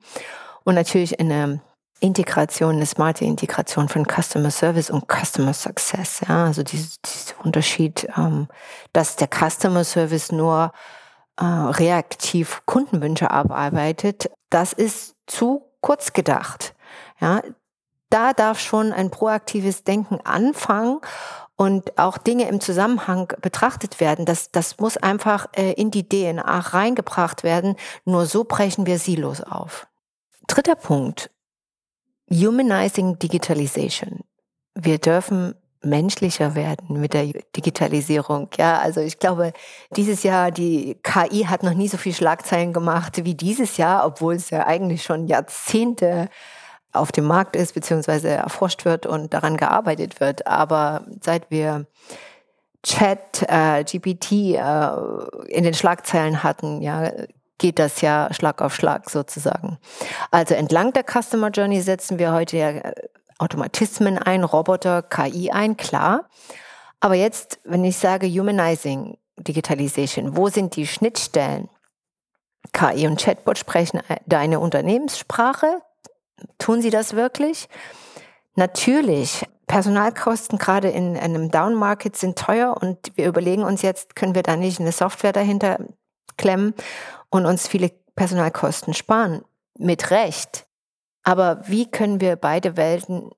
Und 0.64 0.74
natürlich 0.74 1.18
eine 1.18 1.60
Integration, 2.00 2.76
eine 2.76 2.86
smarte 2.86 3.24
Integration 3.24 3.88
von 3.88 4.06
Customer 4.06 4.52
Service 4.52 4.90
und 4.90 5.06
Customer 5.08 5.52
Success, 5.52 6.20
ja, 6.28 6.44
also 6.44 6.62
dieser 6.62 6.88
Unterschied, 7.42 8.06
ähm, 8.16 8.46
dass 8.92 9.16
der 9.16 9.28
Customer 9.28 9.82
Service 9.82 10.30
nur 10.30 10.72
äh, 11.38 11.44
reaktiv 11.44 12.62
Kundenwünsche 12.66 13.30
abarbeitet, 13.30 14.30
das 14.50 14.72
ist 14.72 15.14
zu 15.26 15.62
kurz 15.80 16.12
gedacht. 16.12 16.74
Ja, 17.20 17.42
da 18.10 18.32
darf 18.32 18.58
schon 18.58 18.92
ein 18.92 19.10
proaktives 19.10 19.84
Denken 19.84 20.20
anfangen 20.24 21.00
und 21.56 21.98
auch 21.98 22.18
Dinge 22.18 22.48
im 22.48 22.60
Zusammenhang 22.60 23.32
betrachtet 23.40 24.00
werden. 24.00 24.24
Das, 24.24 24.50
das 24.50 24.78
muss 24.78 24.96
einfach 24.96 25.46
äh, 25.56 25.72
in 25.72 25.90
die 25.90 26.08
DNA 26.08 26.58
reingebracht 26.58 27.42
werden. 27.42 27.76
Nur 28.04 28.26
so 28.26 28.44
brechen 28.44 28.86
wir 28.86 28.98
Silos 28.98 29.40
auf. 29.42 29.88
Dritter 30.46 30.76
Punkt. 30.76 31.30
Humanizing 32.30 33.18
Digitalization. 33.18 34.20
Wir 34.74 34.98
dürfen 34.98 35.54
menschlicher 35.82 36.54
werden 36.54 37.00
mit 37.00 37.14
der 37.14 37.26
Digitalisierung. 37.56 38.48
Ja, 38.56 38.78
also 38.78 39.00
ich 39.00 39.18
glaube, 39.18 39.52
dieses 39.96 40.22
Jahr, 40.22 40.50
die 40.50 40.98
KI 41.02 41.44
hat 41.44 41.62
noch 41.62 41.74
nie 41.74 41.88
so 41.88 41.96
viel 41.96 42.14
Schlagzeilen 42.14 42.72
gemacht 42.72 43.24
wie 43.24 43.34
dieses 43.34 43.76
Jahr, 43.76 44.04
obwohl 44.04 44.34
es 44.34 44.50
ja 44.50 44.66
eigentlich 44.66 45.02
schon 45.02 45.26
Jahrzehnte 45.26 46.28
auf 46.92 47.12
dem 47.12 47.26
Markt 47.26 47.54
ist, 47.54 47.74
beziehungsweise 47.74 48.28
erforscht 48.28 48.84
wird 48.84 49.06
und 49.06 49.34
daran 49.34 49.56
gearbeitet 49.56 50.20
wird. 50.20 50.46
Aber 50.46 51.04
seit 51.20 51.50
wir 51.50 51.86
Chat, 52.82 53.44
äh, 53.48 53.84
GPT 53.84 54.32
äh, 54.32 54.90
in 55.48 55.64
den 55.64 55.74
Schlagzeilen 55.74 56.42
hatten, 56.42 56.80
ja, 56.80 57.10
geht 57.58 57.78
das 57.78 58.00
ja 58.00 58.28
Schlag 58.32 58.62
auf 58.62 58.74
Schlag 58.74 59.10
sozusagen. 59.10 59.78
Also 60.30 60.54
entlang 60.54 60.92
der 60.92 61.04
Customer 61.04 61.50
Journey 61.50 61.80
setzen 61.80 62.18
wir 62.18 62.32
heute 62.32 62.56
ja 62.56 62.70
äh, 62.70 62.92
Automatismen 63.38 64.18
ein, 64.18 64.44
Roboter, 64.44 65.02
KI 65.02 65.50
ein, 65.50 65.76
klar. 65.76 66.28
Aber 67.00 67.14
jetzt, 67.14 67.60
wenn 67.64 67.84
ich 67.84 67.96
sage 67.96 68.26
Humanizing 68.26 69.16
Digitalization, 69.36 70.36
wo 70.36 70.48
sind 70.48 70.76
die 70.76 70.86
Schnittstellen? 70.86 71.68
KI 72.72 73.06
und 73.06 73.20
Chatbot 73.20 73.56
sprechen 73.56 74.00
deine 74.26 74.60
Unternehmenssprache. 74.60 75.80
Tun 76.58 76.82
sie 76.82 76.90
das 76.90 77.14
wirklich? 77.14 77.68
Natürlich, 78.56 79.46
Personalkosten 79.68 80.58
gerade 80.58 80.88
in 80.88 81.16
einem 81.16 81.50
Down-Market 81.50 82.16
sind 82.16 82.38
teuer 82.38 82.76
und 82.80 83.12
wir 83.16 83.26
überlegen 83.26 83.62
uns 83.62 83.82
jetzt, 83.82 84.16
können 84.16 84.34
wir 84.34 84.42
da 84.42 84.56
nicht 84.56 84.80
eine 84.80 84.92
Software 84.92 85.32
dahinter 85.32 85.78
klemmen 86.36 86.74
und 87.30 87.46
uns 87.46 87.68
viele 87.68 87.90
Personalkosten 88.16 88.94
sparen? 88.94 89.44
Mit 89.78 90.10
Recht. 90.10 90.67
Aber 91.28 91.60
wie 91.68 91.84
können 91.84 92.22
wir 92.22 92.36
beide 92.36 92.78
Welten 92.78 93.32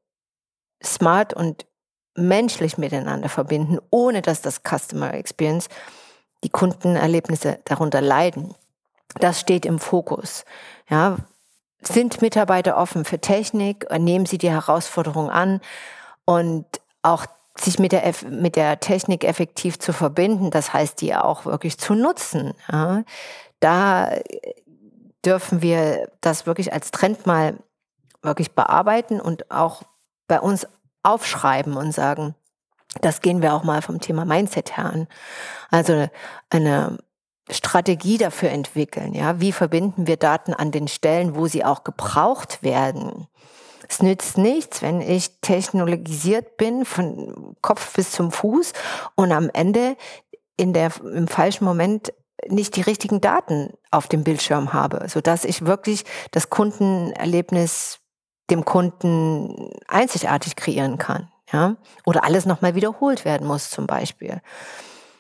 smart 0.81 1.35
und 1.35 1.67
menschlich 2.15 2.79
miteinander 2.79 3.29
verbinden, 3.29 3.79
ohne 3.91 4.23
dass 4.23 4.43
das 4.43 4.61
Customer 4.63 5.13
Experience, 5.13 5.69
die 6.45 6.51
Kundenerlebnisse 6.51 7.59
darunter 7.65 8.01
leiden? 8.01 8.55
Das 9.19 9.41
steht 9.41 9.67
im 9.67 9.81
Fokus. 9.81 10.45
Ja, 10.89 11.17
sind 11.83 12.23
Mitarbeiter 12.23 12.77
offen 12.77 13.05
für 13.05 13.19
Technik? 13.19 13.91
Nehmen 13.99 14.25
sie 14.25 14.39
die 14.39 14.53
Herausforderung 14.53 15.29
an? 15.29 15.61
Und 16.25 16.67
auch 17.03 17.27
sich 17.59 17.81
mit 17.81 17.91
der, 17.91 18.15
mit 18.29 18.55
der 18.55 18.79
Technik 18.79 19.25
effektiv 19.25 19.81
zu 19.81 19.93
verbinden, 19.93 20.53
das 20.53 20.73
heißt, 20.73 21.01
die 21.01 21.17
auch 21.17 21.45
wirklich 21.45 21.77
zu 21.77 21.95
nutzen. 21.95 22.55
Ja, 22.71 23.03
da 23.59 24.13
dürfen 25.25 25.61
wir 25.61 26.09
das 26.21 26.47
wirklich 26.47 26.73
als 26.73 26.93
Trend 26.93 27.27
mal 27.27 27.59
wirklich 28.23 28.55
bearbeiten 28.55 29.21
und 29.21 29.51
auch 29.51 29.83
bei 30.29 30.41
uns 30.41 30.67
aufschreiben 31.03 31.77
und 31.77 31.93
sagen, 31.93 32.35
das 33.01 33.21
gehen 33.21 33.43
wir 33.43 33.55
auch 33.55 33.65
mal 33.65 33.83
vom 33.83 34.01
Thema 34.01 34.25
Mindset 34.25 34.77
her 34.77 34.87
an. 34.87 35.09
Also 35.71 36.09
eine 36.51 36.99
Strategie 37.51 38.19
dafür 38.19 38.51
entwickeln. 38.51 39.15
Ja, 39.15 39.41
wie 39.41 39.53
verbinden 39.53 40.07
wir 40.07 40.17
Daten 40.17 40.55
an 40.55 40.71
den 40.71 40.89
Stellen, 40.89 41.35
wo 41.35 41.47
sie 41.47 41.65
auch 41.65 41.85
gebraucht 41.85 42.63
werden? 42.63 43.27
Es 43.89 44.03
nützt 44.03 44.39
nichts, 44.39 44.83
wenn 44.83 45.01
ich 45.01 45.41
technologisiert 45.41 46.57
bin, 46.57 46.85
von 46.85 47.57
Kopf 47.61 47.95
bis 47.95 48.13
zum 48.13 48.31
Fuß 48.31 48.73
und 49.17 49.33
am 49.33 49.51
Ende 49.53 49.97
in 50.57 50.73
der, 50.73 50.93
im 51.03 51.27
falschen 51.27 51.65
Moment 51.65 52.13
nicht 52.47 52.77
die 52.77 52.83
richtigen 52.83 53.21
Daten 53.21 53.73
auf 53.91 54.07
dem 54.07 54.25
Bildschirm 54.25 54.73
habe, 54.73 55.09
so 55.09 55.21
dass 55.21 55.45
ich 55.45 55.67
wirklich 55.67 56.05
das 56.31 56.51
Kundenerlebnis 56.51 57.99
dem 58.51 58.65
Kunden 58.65 59.71
einzigartig 59.89 60.57
kreieren 60.57 60.99
kann. 60.99 61.31
Ja? 61.53 61.77
Oder 62.05 62.25
alles 62.25 62.47
nochmal 62.47 62.75
wiederholt 62.75 63.25
werden 63.25 63.47
muss 63.47 63.71
zum 63.71 63.87
Beispiel. 63.87 64.41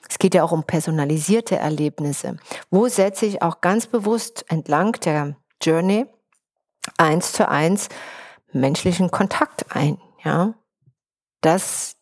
Es 0.09 0.19
geht 0.19 0.35
ja 0.35 0.43
auch 0.43 0.53
um 0.53 0.65
personalisierte 0.65 1.57
Erlebnisse. 1.57 2.37
Wo 2.71 2.89
setze 2.89 3.27
ich 3.27 3.43
auch 3.43 3.61
ganz 3.61 3.87
bewusst 3.87 4.45
entlang 4.49 4.93
der 5.05 5.37
Journey 5.63 6.07
eins 6.99 7.33
zu 7.33 7.49
eins 7.49 7.89
menschlichen 8.53 9.11
Kontakt 9.11 9.67
ein? 9.75 9.99
Ja? 10.25 10.55
Das 11.41 11.97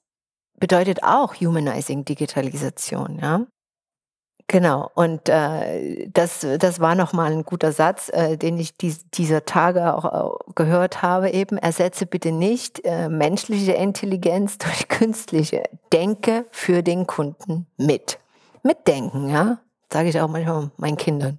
bedeutet 0.59 1.03
auch 1.03 1.35
Humanizing 1.35 2.05
Digitalisation. 2.05 3.19
Ja? 3.21 3.47
Genau, 4.51 4.91
und 4.95 5.29
äh, 5.29 6.09
das, 6.09 6.47
das 6.59 6.81
war 6.81 6.95
nochmal 6.95 7.33
ein 7.33 7.45
guter 7.45 7.71
Satz, 7.71 8.09
äh, 8.09 8.39
den 8.39 8.59
ich 8.59 8.79
dies, 8.79 9.05
dieser 9.11 9.45
Tage 9.45 9.95
auch 9.95 10.39
äh, 10.49 10.53
gehört 10.55 11.03
habe, 11.03 11.31
eben, 11.31 11.59
ersetze 11.59 12.07
bitte 12.07 12.33
nicht 12.33 12.81
äh, 12.85 13.11
menschliche 13.11 13.73
Intelligenz 13.73 14.57
durch 14.59 14.89
künstliche. 14.89 15.65
Denke 15.93 16.47
für 16.51 16.83
den 16.83 17.07
Kunden 17.07 17.67
mit. 17.77 18.19
Mitdenken, 18.63 19.29
ja, 19.29 19.59
sage 19.93 20.09
ich 20.09 20.19
auch 20.19 20.29
manchmal 20.29 20.71
meinen 20.79 20.97
Kindern. 20.97 21.39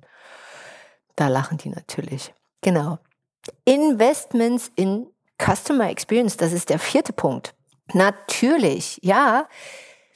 Da 1.15 1.29
lachen 1.29 1.57
die 1.57 1.69
natürlich. 1.69 2.31
Genau. 2.61 2.99
Investments 3.65 4.71
in 4.75 5.07
Customer 5.43 5.89
Experience, 5.89 6.37
das 6.37 6.53
ist 6.53 6.69
der 6.69 6.77
vierte 6.77 7.13
Punkt. 7.13 7.55
Natürlich, 7.91 8.99
ja, 9.01 9.47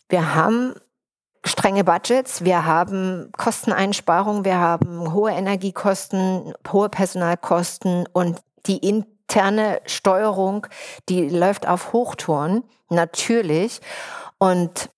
wir 0.09 0.35
haben 0.35 0.75
strenge 1.45 1.83
Budgets, 1.83 2.43
wir 2.43 2.65
haben 2.65 3.31
Kosteneinsparungen, 3.37 4.45
wir 4.45 4.59
haben 4.59 5.13
hohe 5.13 5.31
Energiekosten, 5.31 6.53
hohe 6.71 6.89
Personalkosten 6.89 8.07
und 8.13 8.41
die 8.65 8.77
interne 8.77 9.81
Steuerung, 9.85 10.67
die 11.09 11.29
läuft 11.29 11.67
auf 11.67 11.93
Hochtouren, 11.93 12.63
natürlich. 12.89 13.81
Und 14.37 14.89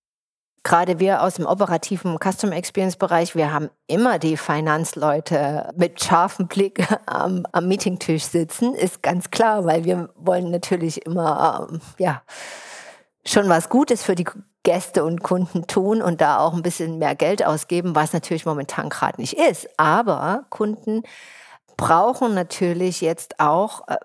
gerade 0.62 0.98
wir 0.98 1.22
aus 1.22 1.34
dem 1.34 1.46
operativen 1.46 2.18
Customer 2.18 2.56
Experience 2.56 2.96
Bereich, 2.96 3.34
wir 3.34 3.52
haben 3.52 3.70
immer 3.86 4.18
die 4.18 4.36
Finanzleute 4.36 5.72
mit 5.76 6.02
scharfem 6.02 6.46
Blick 6.46 6.86
am, 7.06 7.44
am 7.52 7.68
Meetingtisch 7.68 8.24
sitzen, 8.24 8.74
ist 8.74 9.02
ganz 9.02 9.30
klar, 9.30 9.64
weil 9.64 9.84
wir 9.84 10.10
wollen 10.16 10.50
natürlich 10.50 11.04
immer, 11.06 11.68
ähm, 11.70 11.80
ja, 11.98 12.22
schon 13.24 13.48
was 13.48 13.68
Gutes 13.68 14.02
für 14.04 14.14
die 14.14 14.26
Gäste 14.66 15.04
und 15.04 15.22
Kunden 15.22 15.68
tun 15.68 16.02
und 16.02 16.20
da 16.20 16.40
auch 16.40 16.52
ein 16.52 16.62
bisschen 16.62 16.98
mehr 16.98 17.14
Geld 17.14 17.46
ausgeben, 17.46 17.94
was 17.94 18.12
natürlich 18.12 18.46
momentan 18.46 18.88
gerade 18.88 19.20
nicht 19.20 19.34
ist. 19.34 19.68
Aber 19.78 20.44
Kunden 20.50 21.04
brauchen 21.76 22.34
natürlich 22.34 23.00
jetzt 23.00 23.38
auch 23.38 23.86
äh, 23.86 23.96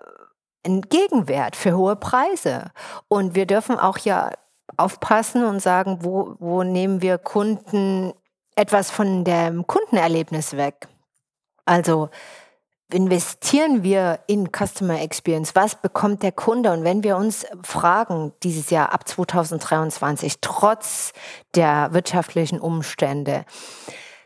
einen 0.64 0.82
Gegenwert 0.82 1.56
für 1.56 1.76
hohe 1.76 1.96
Preise. 1.96 2.70
Und 3.08 3.34
wir 3.34 3.46
dürfen 3.46 3.76
auch 3.76 3.98
ja 3.98 4.30
aufpassen 4.76 5.44
und 5.44 5.58
sagen, 5.58 5.98
wo, 6.02 6.36
wo 6.38 6.62
nehmen 6.62 7.02
wir 7.02 7.18
Kunden 7.18 8.12
etwas 8.54 8.92
von 8.92 9.24
dem 9.24 9.66
Kundenerlebnis 9.66 10.56
weg. 10.56 10.86
Also 11.64 12.08
investieren 12.92 13.82
wir 13.82 14.20
in 14.26 14.50
Customer 14.50 15.00
Experience? 15.00 15.54
Was 15.54 15.74
bekommt 15.74 16.22
der 16.22 16.32
Kunde? 16.32 16.72
Und 16.72 16.84
wenn 16.84 17.02
wir 17.02 17.16
uns 17.16 17.46
fragen, 17.62 18.32
dieses 18.42 18.70
Jahr 18.70 18.92
ab 18.92 19.08
2023, 19.08 20.40
trotz 20.40 21.12
der 21.54 21.92
wirtschaftlichen 21.92 22.60
Umstände, 22.60 23.44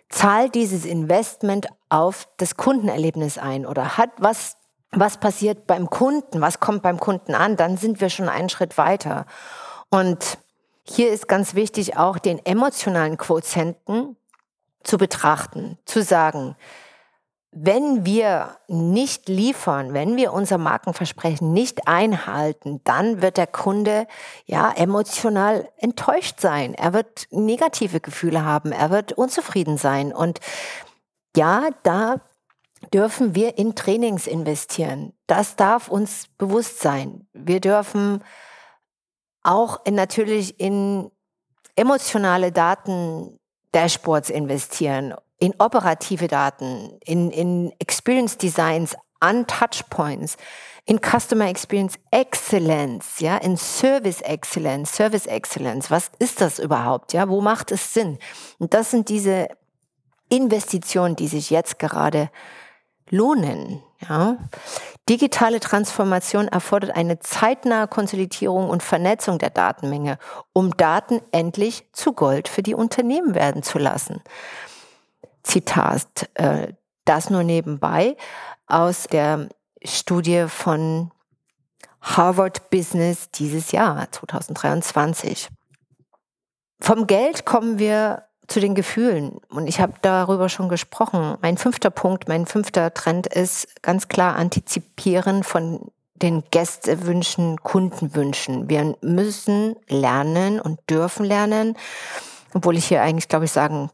zahlt 0.08 0.54
dieses 0.54 0.85
Investment 0.85 1.68
auf 1.88 2.28
das 2.37 2.56
Kundenerlebnis 2.56 3.38
ein 3.38 3.66
oder 3.66 3.96
hat 3.96 4.11
was, 4.18 4.56
was 4.92 5.18
passiert 5.18 5.66
beim 5.66 5.90
Kunden? 5.90 6.40
Was 6.40 6.61
kommt 6.61 6.82
beim 6.82 6.99
Kunden 6.99 7.35
an? 7.35 7.56
Dann 7.56 7.76
sind 7.76 8.00
wir 8.00 8.11
schon 8.11 8.28
einen 8.28 8.49
Schritt 8.49 8.78
weiter. 8.78 9.26
Und 9.90 10.38
hier 10.85 11.11
ist 11.11 11.28
ganz 11.28 11.54
wichtig 11.54 11.96
auch 11.96 12.18
den 12.18 12.44
emotionalen 12.44 13.16
Quotienten 13.16 14.16
zu 14.85 14.99
betrachten, 14.99 15.78
zu 15.85 16.02
sagen, 16.02 16.56
wenn 17.58 18.04
wir 18.04 18.58
nicht 18.68 19.30
liefern, 19.30 19.94
wenn 19.94 20.18
wir 20.18 20.34
unser 20.34 20.58
Markenversprechen 20.58 21.54
nicht 21.54 21.88
einhalten, 21.88 22.82
dann 22.84 23.22
wird 23.22 23.38
der 23.38 23.46
Kunde 23.46 24.06
ja 24.44 24.70
emotional 24.72 25.66
enttäuscht 25.78 26.38
sein. 26.38 26.75
Er 26.75 26.92
wird 26.92 27.26
negative 27.30 28.00
Gefühle 28.00 28.44
haben, 28.44 28.72
er 28.72 28.90
wird 28.90 29.14
unzufrieden 29.14 29.78
sein 29.78 30.12
und 30.12 30.40
ja, 31.34 31.70
da 31.82 32.16
dürfen 32.92 33.34
wir 33.34 33.56
in 33.56 33.75
Trainings 33.75 34.26
investieren. 34.26 35.14
Das 35.26 35.56
darf 35.56 35.88
uns 35.88 36.28
bewusst 36.36 36.80
sein. 36.80 37.26
Wir 37.32 37.60
dürfen 37.60 38.22
auch 39.42 39.80
in, 39.86 39.94
natürlich 39.94 40.60
in 40.60 41.10
emotionale 41.75 42.52
Daten 42.52 43.38
Dashboards 43.72 44.28
investieren 44.28 45.14
in 45.38 45.54
operative 45.58 46.28
Daten, 46.28 46.98
in, 47.04 47.30
in 47.30 47.72
Experience 47.78 48.38
Designs 48.38 48.96
an 49.20 49.46
Touchpoints, 49.46 50.36
in 50.84 51.00
Customer 51.00 51.48
Experience 51.48 51.98
Excellence, 52.10 53.20
ja, 53.20 53.36
in 53.38 53.56
Service 53.56 54.20
Excellence, 54.20 54.94
Service 54.94 55.26
Excellence. 55.26 55.90
Was 55.90 56.10
ist 56.18 56.40
das 56.40 56.58
überhaupt? 56.58 57.12
Ja, 57.12 57.28
wo 57.28 57.40
macht 57.40 57.72
es 57.72 57.92
Sinn? 57.92 58.18
Und 58.58 58.72
das 58.72 58.90
sind 58.92 59.08
diese 59.08 59.48
Investitionen, 60.28 61.16
die 61.16 61.28
sich 61.28 61.50
jetzt 61.50 61.78
gerade 61.78 62.30
lohnen. 63.10 63.82
Ja. 64.08 64.36
Digitale 65.08 65.60
Transformation 65.60 66.48
erfordert 66.48 66.96
eine 66.96 67.20
zeitnahe 67.20 67.86
Konsolidierung 67.86 68.68
und 68.68 68.82
Vernetzung 68.82 69.38
der 69.38 69.50
Datenmenge, 69.50 70.18
um 70.52 70.76
Daten 70.76 71.20
endlich 71.30 71.84
zu 71.92 72.12
Gold 72.12 72.48
für 72.48 72.62
die 72.62 72.74
Unternehmen 72.74 73.34
werden 73.34 73.62
zu 73.62 73.78
lassen. 73.78 74.22
Zitat. 75.46 76.28
Äh, 76.34 76.74
das 77.04 77.30
nur 77.30 77.44
nebenbei 77.44 78.16
aus 78.66 79.04
der 79.04 79.48
Studie 79.84 80.46
von 80.48 81.12
Harvard 82.02 82.68
Business 82.70 83.30
dieses 83.30 83.72
Jahr, 83.72 84.10
2023. 84.10 85.48
Vom 86.80 87.06
Geld 87.06 87.46
kommen 87.46 87.78
wir 87.78 88.24
zu 88.48 88.60
den 88.60 88.74
Gefühlen. 88.74 89.38
Und 89.48 89.66
ich 89.66 89.80
habe 89.80 89.94
darüber 90.02 90.48
schon 90.48 90.68
gesprochen. 90.68 91.36
Mein 91.42 91.56
fünfter 91.56 91.90
Punkt, 91.90 92.28
mein 92.28 92.46
fünfter 92.46 92.92
Trend 92.92 93.26
ist 93.26 93.82
ganz 93.82 94.08
klar 94.08 94.36
antizipieren 94.36 95.42
von 95.42 95.90
den 96.14 96.44
Gästewünschen, 96.50 97.62
Kundenwünschen. 97.62 98.68
Wir 98.68 98.96
müssen 99.00 99.76
lernen 99.88 100.60
und 100.60 100.78
dürfen 100.88 101.24
lernen, 101.24 101.76
obwohl 102.54 102.76
ich 102.76 102.86
hier 102.86 103.02
eigentlich, 103.02 103.28
glaube 103.28 103.44
ich, 103.44 103.52
sagen 103.52 103.90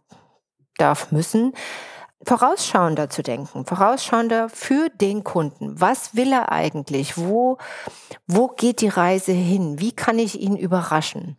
darf, 0.78 1.12
müssen, 1.12 1.52
vorausschauender 2.24 3.10
zu 3.10 3.22
denken, 3.22 3.66
vorausschauender 3.66 4.48
für 4.48 4.88
den 4.88 5.24
Kunden. 5.24 5.80
Was 5.80 6.14
will 6.14 6.32
er 6.32 6.52
eigentlich? 6.52 7.16
Wo, 7.18 7.58
wo 8.26 8.48
geht 8.48 8.80
die 8.80 8.88
Reise 8.88 9.32
hin? 9.32 9.78
Wie 9.78 9.92
kann 9.92 10.18
ich 10.18 10.40
ihn 10.40 10.56
überraschen? 10.56 11.38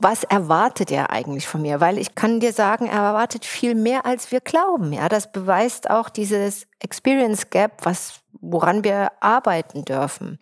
Was 0.00 0.24
erwartet 0.24 0.90
er 0.90 1.10
eigentlich 1.10 1.46
von 1.46 1.62
mir? 1.62 1.80
Weil 1.80 1.98
ich 1.98 2.14
kann 2.14 2.40
dir 2.40 2.52
sagen, 2.52 2.86
er 2.86 3.02
erwartet 3.02 3.44
viel 3.44 3.74
mehr, 3.74 4.06
als 4.06 4.32
wir 4.32 4.40
glauben. 4.40 4.92
Ja, 4.92 5.08
das 5.08 5.30
beweist 5.30 5.90
auch 5.90 6.08
dieses 6.08 6.66
Experience 6.78 7.50
Gap, 7.50 7.84
was, 7.84 8.20
woran 8.40 8.84
wir 8.84 9.12
arbeiten 9.20 9.84
dürfen. 9.84 10.38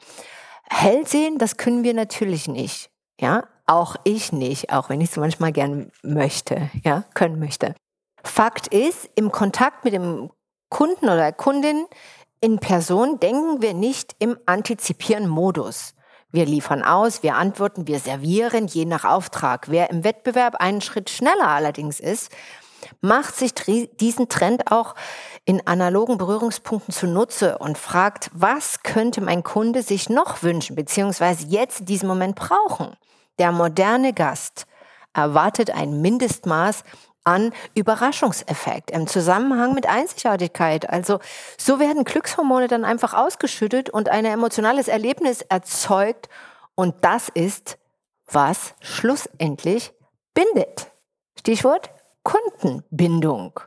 Hell 0.71 1.05
sehen, 1.07 1.39
das 1.39 1.57
können 1.57 1.83
wir 1.83 1.95
natürlich 1.95 2.47
nicht. 2.47 2.91
Ja, 3.21 3.45
auch 3.67 3.97
ich 4.05 4.33
nicht, 4.33 4.73
auch 4.73 4.89
wenn 4.89 5.01
ich 5.01 5.11
es 5.11 5.17
manchmal 5.17 5.53
gern 5.53 5.91
möchte, 6.03 6.71
ja, 6.85 7.05
können 7.15 7.39
möchte. 7.39 7.75
Fakt 8.25 8.69
ist, 8.69 9.09
im 9.15 9.31
Kontakt 9.33 9.85
mit 9.85 9.95
dem 9.95 10.31
Kunden 10.69 11.07
oder 11.07 11.33
Kundin 11.33 11.87
in 12.41 12.59
Person 12.59 13.21
denken 13.21 13.61
wir 13.61 13.75
nicht 13.75 14.17
im 14.19 14.39
antizipieren 14.47 15.29
Modus. 15.29 15.95
Wir 16.33 16.47
liefern 16.47 16.83
aus, 16.83 17.23
wir 17.23 17.35
antworten, 17.35 17.87
wir 17.87 17.99
servieren, 17.99 18.67
je 18.67 18.85
nach 18.85 19.05
Auftrag. 19.05 19.69
Wer 19.69 19.91
im 19.91 20.05
Wettbewerb 20.05 20.55
einen 20.57 20.81
Schritt 20.81 21.11
schneller 21.11 21.49
allerdings 21.49 22.01
ist, 22.01 22.31
macht 23.01 23.37
sich 23.37 23.53
diesen 24.01 24.29
Trend 24.29 24.71
auch 24.71 24.95
in 25.45 25.67
analogen 25.67 26.19
Berührungspunkten 26.19 26.95
zunutze 26.95 27.59
und 27.59 27.77
fragt, 27.77 28.31
was 28.33 28.83
könnte 28.83 29.21
mein 29.21 29.43
Kunde 29.43 29.83
sich 29.83 30.09
noch 30.09 30.43
wünschen, 30.43 30.77
beziehungsweise 30.77 31.47
jetzt 31.47 31.81
in 31.81 31.87
diesem 31.87 32.09
Moment 32.09 32.37
brauchen. 32.37 32.97
Der 33.39 33.53
moderne 33.53 34.13
Gast 34.13 34.67
erwartet 35.13 35.71
ein 35.71 36.01
Mindestmaß 36.01 36.85
an 37.31 37.53
Überraschungseffekt 37.75 38.91
im 38.91 39.07
Zusammenhang 39.07 39.75
mit 39.75 39.89
Einzigartigkeit. 39.89 40.91
Also 40.91 41.21
so 41.57 41.79
werden 41.79 42.05
Glückshormone 42.05 42.67
dann 42.67 42.85
einfach 42.85 43.15
ausgeschüttet 43.15 43.89
und 43.89 44.09
ein 44.09 44.25
emotionales 44.25 44.89
Erlebnis 44.89 45.43
erzeugt 45.43 46.29
und 46.75 46.95
das 47.03 47.29
ist, 47.29 47.79
was 48.27 48.75
schlussendlich 48.81 49.93
bindet. 50.35 50.91
Stichwort 51.39 51.91
Kundenbindung. 52.23 53.61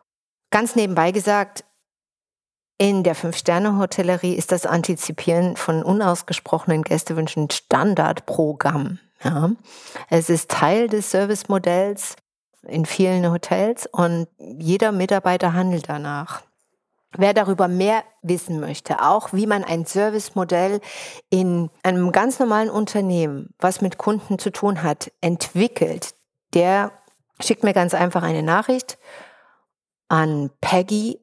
Ganz 0.51 0.75
nebenbei 0.75 1.11
gesagt, 1.11 1.63
in 2.77 3.03
der 3.03 3.15
Fünf-Sterne-Hotellerie 3.15 4.33
ist 4.33 4.51
das 4.51 4.65
Antizipieren 4.65 5.55
von 5.55 5.83
unausgesprochenen 5.83 6.83
Gästewünschen 6.83 7.49
Standardprogramm. 7.49 8.99
Ja. 9.23 9.51
Es 10.09 10.29
ist 10.29 10.51
Teil 10.51 10.87
des 10.87 11.11
Servicemodells 11.11 12.15
in 12.67 12.85
vielen 12.85 13.29
Hotels 13.29 13.87
und 13.91 14.27
jeder 14.37 14.91
Mitarbeiter 14.91 15.53
handelt 15.53 15.89
danach. 15.89 16.43
Wer 17.15 17.33
darüber 17.33 17.67
mehr 17.67 18.03
wissen 18.23 18.59
möchte, 18.59 19.03
auch 19.03 19.33
wie 19.33 19.45
man 19.45 19.63
ein 19.63 19.85
Servicemodell 19.85 20.81
in 21.29 21.69
einem 21.83 22.11
ganz 22.11 22.39
normalen 22.39 22.71
Unternehmen, 22.71 23.53
was 23.59 23.81
mit 23.81 23.99
Kunden 23.99 24.39
zu 24.39 24.51
tun 24.51 24.81
hat, 24.81 25.11
entwickelt, 25.21 26.15
der 26.55 26.91
schickt 27.39 27.63
mir 27.63 27.73
ganz 27.73 27.93
einfach 27.93 28.23
eine 28.23 28.41
Nachricht 28.41 28.97
an 30.07 30.49
Peggy 30.61 31.19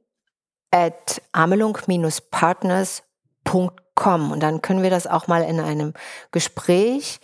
at 0.71 1.21
amelung-partners.com 1.33 4.33
und 4.33 4.41
dann 4.41 4.63
können 4.63 4.83
wir 4.83 4.91
das 4.91 5.09
auch 5.09 5.27
mal 5.27 5.43
in 5.43 5.59
einem 5.59 5.95
Gespräch 6.31 7.19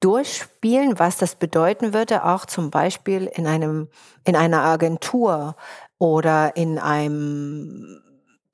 durchspielen, 0.00 0.98
was 0.98 1.16
das 1.16 1.34
bedeuten 1.34 1.94
würde, 1.94 2.24
auch 2.24 2.46
zum 2.46 2.70
Beispiel 2.70 3.26
in 3.26 3.46
einem, 3.46 3.88
in 4.24 4.36
einer 4.36 4.62
Agentur 4.62 5.56
oder 5.98 6.56
in 6.56 6.78
einem 6.78 8.02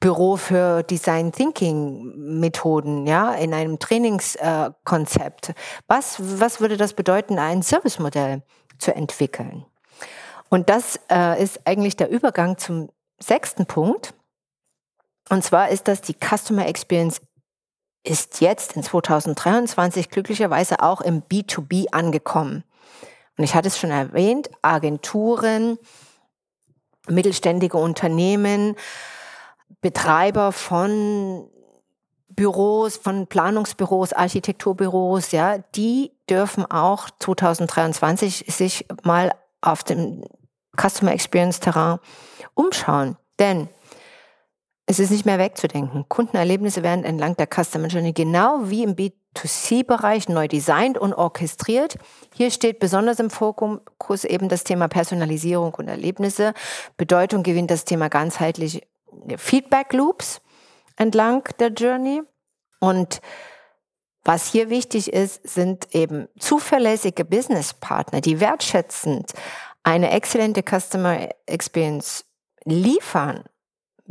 Büro 0.02 0.36
für 0.36 0.82
Design 0.82 1.32
Thinking 1.32 2.38
Methoden, 2.40 3.06
ja, 3.06 3.34
in 3.34 3.54
einem 3.54 3.78
Trainingskonzept. 3.78 5.50
Äh, 5.50 5.54
was, 5.86 6.16
was 6.40 6.60
würde 6.60 6.76
das 6.76 6.94
bedeuten, 6.94 7.38
ein 7.38 7.62
Servicemodell 7.62 8.42
zu 8.78 8.94
entwickeln? 8.94 9.64
Und 10.48 10.68
das 10.68 11.00
äh, 11.08 11.42
ist 11.42 11.66
eigentlich 11.66 11.96
der 11.96 12.10
Übergang 12.10 12.58
zum 12.58 12.90
sechsten 13.20 13.66
Punkt. 13.66 14.12
Und 15.30 15.44
zwar 15.44 15.70
ist 15.70 15.86
das 15.88 16.02
die 16.02 16.14
Customer 16.14 16.66
Experience 16.66 17.20
ist 18.04 18.40
jetzt 18.40 18.76
in 18.76 18.82
2023 18.82 20.10
glücklicherweise 20.10 20.82
auch 20.82 21.00
im 21.00 21.22
B2B 21.22 21.86
angekommen. 21.92 22.64
Und 23.36 23.44
ich 23.44 23.54
hatte 23.54 23.68
es 23.68 23.78
schon 23.78 23.90
erwähnt, 23.90 24.50
Agenturen, 24.60 25.78
mittelständige 27.08 27.78
Unternehmen, 27.78 28.76
Betreiber 29.80 30.52
von 30.52 31.48
Büros, 32.28 32.96
von 32.96 33.26
Planungsbüros, 33.26 34.12
Architekturbüros, 34.12 35.32
ja, 35.32 35.58
die 35.74 36.12
dürfen 36.28 36.70
auch 36.70 37.10
2023 37.18 38.44
sich 38.48 38.86
mal 39.02 39.32
auf 39.60 39.84
dem 39.84 40.24
Customer 40.76 41.12
Experience 41.12 41.60
Terrain 41.60 41.98
umschauen. 42.54 43.16
Denn 43.38 43.68
es 44.92 44.98
ist 44.98 45.10
nicht 45.10 45.26
mehr 45.26 45.38
wegzudenken. 45.38 46.04
Kundenerlebnisse 46.08 46.82
werden 46.82 47.04
entlang 47.04 47.36
der 47.36 47.46
Customer 47.46 47.88
Journey 47.88 48.12
genau 48.12 48.60
wie 48.64 48.82
im 48.82 48.94
B2C-Bereich 48.94 50.28
neu 50.28 50.48
designt 50.48 50.98
und 50.98 51.14
orchestriert. 51.14 51.96
Hier 52.34 52.50
steht 52.50 52.78
besonders 52.78 53.18
im 53.18 53.30
Fokus 53.30 54.24
eben 54.24 54.48
das 54.48 54.64
Thema 54.64 54.88
Personalisierung 54.88 55.74
und 55.74 55.88
Erlebnisse. 55.88 56.52
Bedeutung 56.96 57.42
gewinnt 57.42 57.70
das 57.70 57.84
Thema 57.84 58.08
ganzheitlich 58.08 58.82
Feedback 59.36 59.92
Loops. 59.92 60.40
entlang 60.96 61.42
der 61.58 61.68
Journey. 61.68 62.22
Und 62.80 63.20
was 64.24 64.52
hier 64.52 64.70
wichtig 64.70 65.12
ist, 65.12 65.48
sind 65.48 65.94
eben 65.94 66.28
zuverlässige 66.38 67.24
Businesspartner, 67.24 68.20
die 68.20 68.40
wertschätzend 68.40 69.32
eine 69.82 70.10
exzellente 70.10 70.62
Customer 70.62 71.28
Experience 71.46 72.24
liefern, 72.64 73.44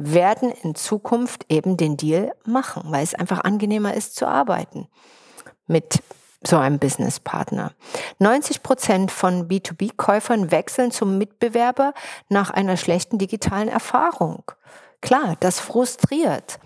werden 0.03 0.51
in 0.51 0.75
Zukunft 0.75 1.45
eben 1.49 1.77
den 1.77 1.97
Deal 1.97 2.33
machen, 2.45 2.83
weil 2.87 3.03
es 3.03 3.15
einfach 3.15 3.43
angenehmer 3.43 3.93
ist 3.93 4.15
zu 4.15 4.27
arbeiten 4.27 4.87
mit 5.67 6.01
so 6.43 6.57
einem 6.57 6.79
Businesspartner. 6.79 7.73
90 8.19 8.63
Prozent 8.63 9.11
von 9.11 9.47
B2B-Käufern 9.47 10.51
wechseln 10.51 10.91
zum 10.91 11.17
Mitbewerber 11.17 11.93
nach 12.29 12.49
einer 12.49 12.77
schlechten 12.77 13.17
digitalen 13.17 13.67
Erfahrung. 13.67 14.43
Klar, 15.01 15.35
das 15.39 15.59
frustriert. 15.59 16.59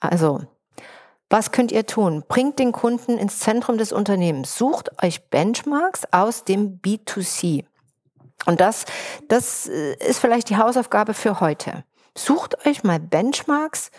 Also, 0.00 0.42
was 1.30 1.52
könnt 1.52 1.72
ihr 1.72 1.86
tun? 1.86 2.24
Bringt 2.28 2.58
den 2.58 2.72
Kunden 2.72 3.18
ins 3.18 3.38
Zentrum 3.38 3.78
des 3.78 3.92
Unternehmens. 3.92 4.56
Sucht 4.56 5.02
euch 5.02 5.30
Benchmarks 5.30 6.02
aus 6.12 6.44
dem 6.44 6.80
B2C. 6.80 7.64
Und 8.46 8.60
das, 8.60 8.84
das 9.28 9.66
äh, 9.68 9.94
ist 9.94 10.18
vielleicht 10.18 10.50
die 10.50 10.56
Hausaufgabe 10.56 11.14
für 11.14 11.40
heute. 11.40 11.84
Sucht 12.16 12.66
euch 12.66 12.84
mal 12.84 13.00
Benchmarks, 13.00 13.90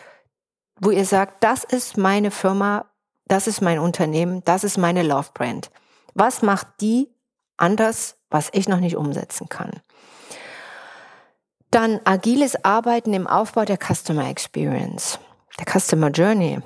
wo 0.80 0.92
ihr 0.92 1.06
sagt, 1.06 1.44
das 1.44 1.64
ist 1.64 1.98
meine 1.98 2.32
Firma, 2.32 2.86
das 3.28 3.48
ist 3.48 3.62
mein 3.62 3.80
Unternehmen, 3.80 4.44
das 4.46 4.64
ist 4.64 4.78
meine 4.78 5.04
Love 5.04 5.30
Brand. 5.34 5.72
Was 6.14 6.42
macht 6.42 6.68
die 6.82 7.10
anders, 7.58 8.18
was 8.30 8.50
ich 8.54 8.68
noch 8.68 8.80
nicht 8.80 8.96
umsetzen 8.96 9.50
kann? 9.50 9.82
Dann 11.72 12.00
agiles 12.06 12.64
Arbeiten 12.64 13.14
im 13.14 13.28
Aufbau 13.28 13.66
der 13.66 13.78
Customer 13.78 14.30
Experience, 14.30 15.20
der 15.60 15.66
Customer 15.80 16.10
Journey. 16.10 16.60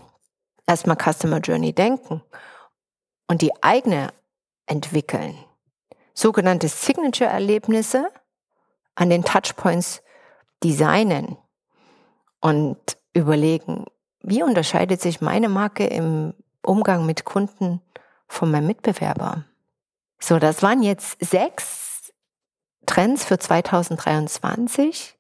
Erstmal 0.67 0.97
Customer 0.97 1.39
Journey 1.39 1.73
denken 1.73 2.21
und 3.27 3.41
die 3.41 3.51
eigene 3.63 4.13
entwickeln. 4.67 5.35
Sogenannte 6.13 6.67
Signature-Erlebnisse 6.67 8.12
an 8.93 9.09
den 9.09 9.23
Touchpoints 9.23 10.03
designen 10.63 11.37
und 12.41 12.77
überlegen, 13.13 13.85
wie 14.21 14.43
unterscheidet 14.43 15.01
sich 15.01 15.21
meine 15.21 15.49
Marke 15.49 15.85
im 15.85 16.33
Umgang 16.61 17.05
mit 17.05 17.25
Kunden 17.25 17.81
von 18.27 18.51
meinem 18.51 18.67
Mitbewerber. 18.67 19.45
So, 20.19 20.39
das 20.39 20.61
waren 20.61 20.83
jetzt 20.83 21.17
sechs 21.23 22.13
Trends 22.85 23.23
für 23.23 23.39
2023. 23.39 25.15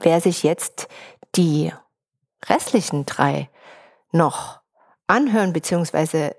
Wer 0.00 0.20
sich 0.20 0.42
jetzt 0.42 0.88
die 1.36 1.72
restlichen 2.48 3.06
drei 3.06 3.48
noch 4.12 4.60
anhören 5.06 5.52
bzw. 5.52 6.32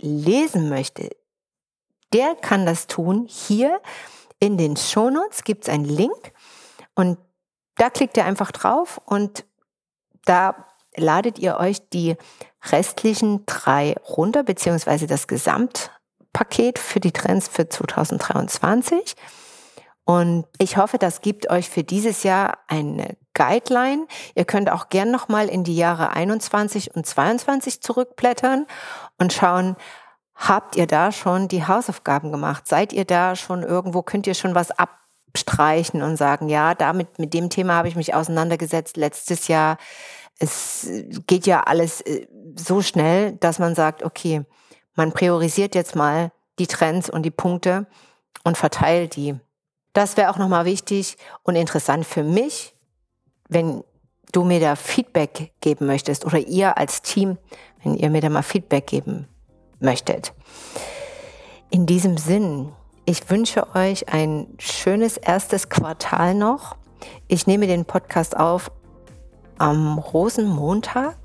lesen 0.00 0.68
möchte, 0.68 1.10
der 2.12 2.34
kann 2.34 2.66
das 2.66 2.86
tun. 2.86 3.26
Hier 3.28 3.80
in 4.38 4.58
den 4.58 4.76
Shownotes 4.76 5.44
gibt 5.44 5.64
es 5.64 5.68
einen 5.72 5.84
Link 5.84 6.32
und 6.94 7.18
da 7.76 7.90
klickt 7.90 8.16
ihr 8.16 8.24
einfach 8.24 8.52
drauf 8.52 9.00
und 9.04 9.44
da 10.24 10.54
ladet 10.96 11.38
ihr 11.38 11.58
euch 11.58 11.88
die 11.88 12.16
restlichen 12.70 13.44
drei 13.46 13.94
runter, 14.08 14.42
beziehungsweise 14.42 15.06
das 15.06 15.26
Gesamtpaket 15.26 16.78
für 16.78 17.00
die 17.00 17.12
Trends 17.12 17.48
für 17.48 17.68
2023. 17.68 19.16
Und 20.04 20.46
ich 20.58 20.76
hoffe, 20.76 20.98
das 20.98 21.22
gibt 21.22 21.50
euch 21.50 21.68
für 21.68 21.82
dieses 21.82 22.22
Jahr 22.24 22.58
eine 22.68 23.16
Guideline. 23.32 24.06
Ihr 24.34 24.44
könnt 24.44 24.70
auch 24.70 24.90
gern 24.90 25.10
nochmal 25.10 25.48
in 25.48 25.64
die 25.64 25.76
Jahre 25.76 26.10
21 26.10 26.94
und 26.94 27.06
22 27.06 27.80
zurückblättern 27.80 28.66
und 29.18 29.32
schauen, 29.32 29.76
habt 30.34 30.76
ihr 30.76 30.86
da 30.86 31.10
schon 31.10 31.48
die 31.48 31.66
Hausaufgaben 31.66 32.32
gemacht? 32.32 32.68
Seid 32.68 32.92
ihr 32.92 33.06
da 33.06 33.34
schon 33.34 33.62
irgendwo? 33.62 34.02
Könnt 34.02 34.26
ihr 34.26 34.34
schon 34.34 34.54
was 34.54 34.70
abstreichen 35.34 36.02
und 36.02 36.16
sagen, 36.16 36.48
ja, 36.48 36.74
damit, 36.74 37.18
mit 37.18 37.34
dem 37.34 37.50
Thema 37.50 37.74
habe 37.74 37.88
ich 37.88 37.96
mich 37.96 38.14
auseinandergesetzt 38.14 38.96
letztes 38.96 39.48
Jahr 39.48 39.78
es 40.38 40.88
geht 41.26 41.46
ja 41.46 41.62
alles 41.62 42.00
äh, 42.02 42.26
so 42.56 42.82
schnell, 42.82 43.32
dass 43.32 43.58
man 43.58 43.74
sagt, 43.74 44.02
okay, 44.02 44.44
man 44.94 45.12
priorisiert 45.12 45.74
jetzt 45.74 45.94
mal 45.94 46.32
die 46.58 46.66
Trends 46.66 47.10
und 47.10 47.22
die 47.22 47.30
Punkte 47.30 47.86
und 48.44 48.56
verteilt 48.56 49.16
die. 49.16 49.34
Das 49.92 50.16
wäre 50.16 50.30
auch 50.30 50.38
nochmal 50.38 50.64
wichtig 50.64 51.16
und 51.42 51.56
interessant 51.56 52.04
für 52.04 52.22
mich, 52.22 52.74
wenn 53.48 53.84
du 54.32 54.44
mir 54.44 54.58
da 54.58 54.74
Feedback 54.74 55.52
geben 55.60 55.86
möchtest 55.86 56.24
oder 56.24 56.38
ihr 56.38 56.76
als 56.76 57.02
Team, 57.02 57.38
wenn 57.82 57.94
ihr 57.94 58.10
mir 58.10 58.20
da 58.20 58.28
mal 58.28 58.42
Feedback 58.42 58.86
geben 58.88 59.28
möchtet. 59.78 60.32
In 61.70 61.86
diesem 61.86 62.16
Sinn, 62.18 62.72
ich 63.06 63.28
wünsche 63.30 63.74
euch 63.74 64.08
ein 64.12 64.46
schönes 64.58 65.16
erstes 65.16 65.68
Quartal 65.68 66.34
noch. 66.34 66.76
Ich 67.28 67.46
nehme 67.46 67.66
den 67.66 67.84
Podcast 67.84 68.36
auf 68.36 68.70
am 69.58 69.98
Rosenmontag. 69.98 71.16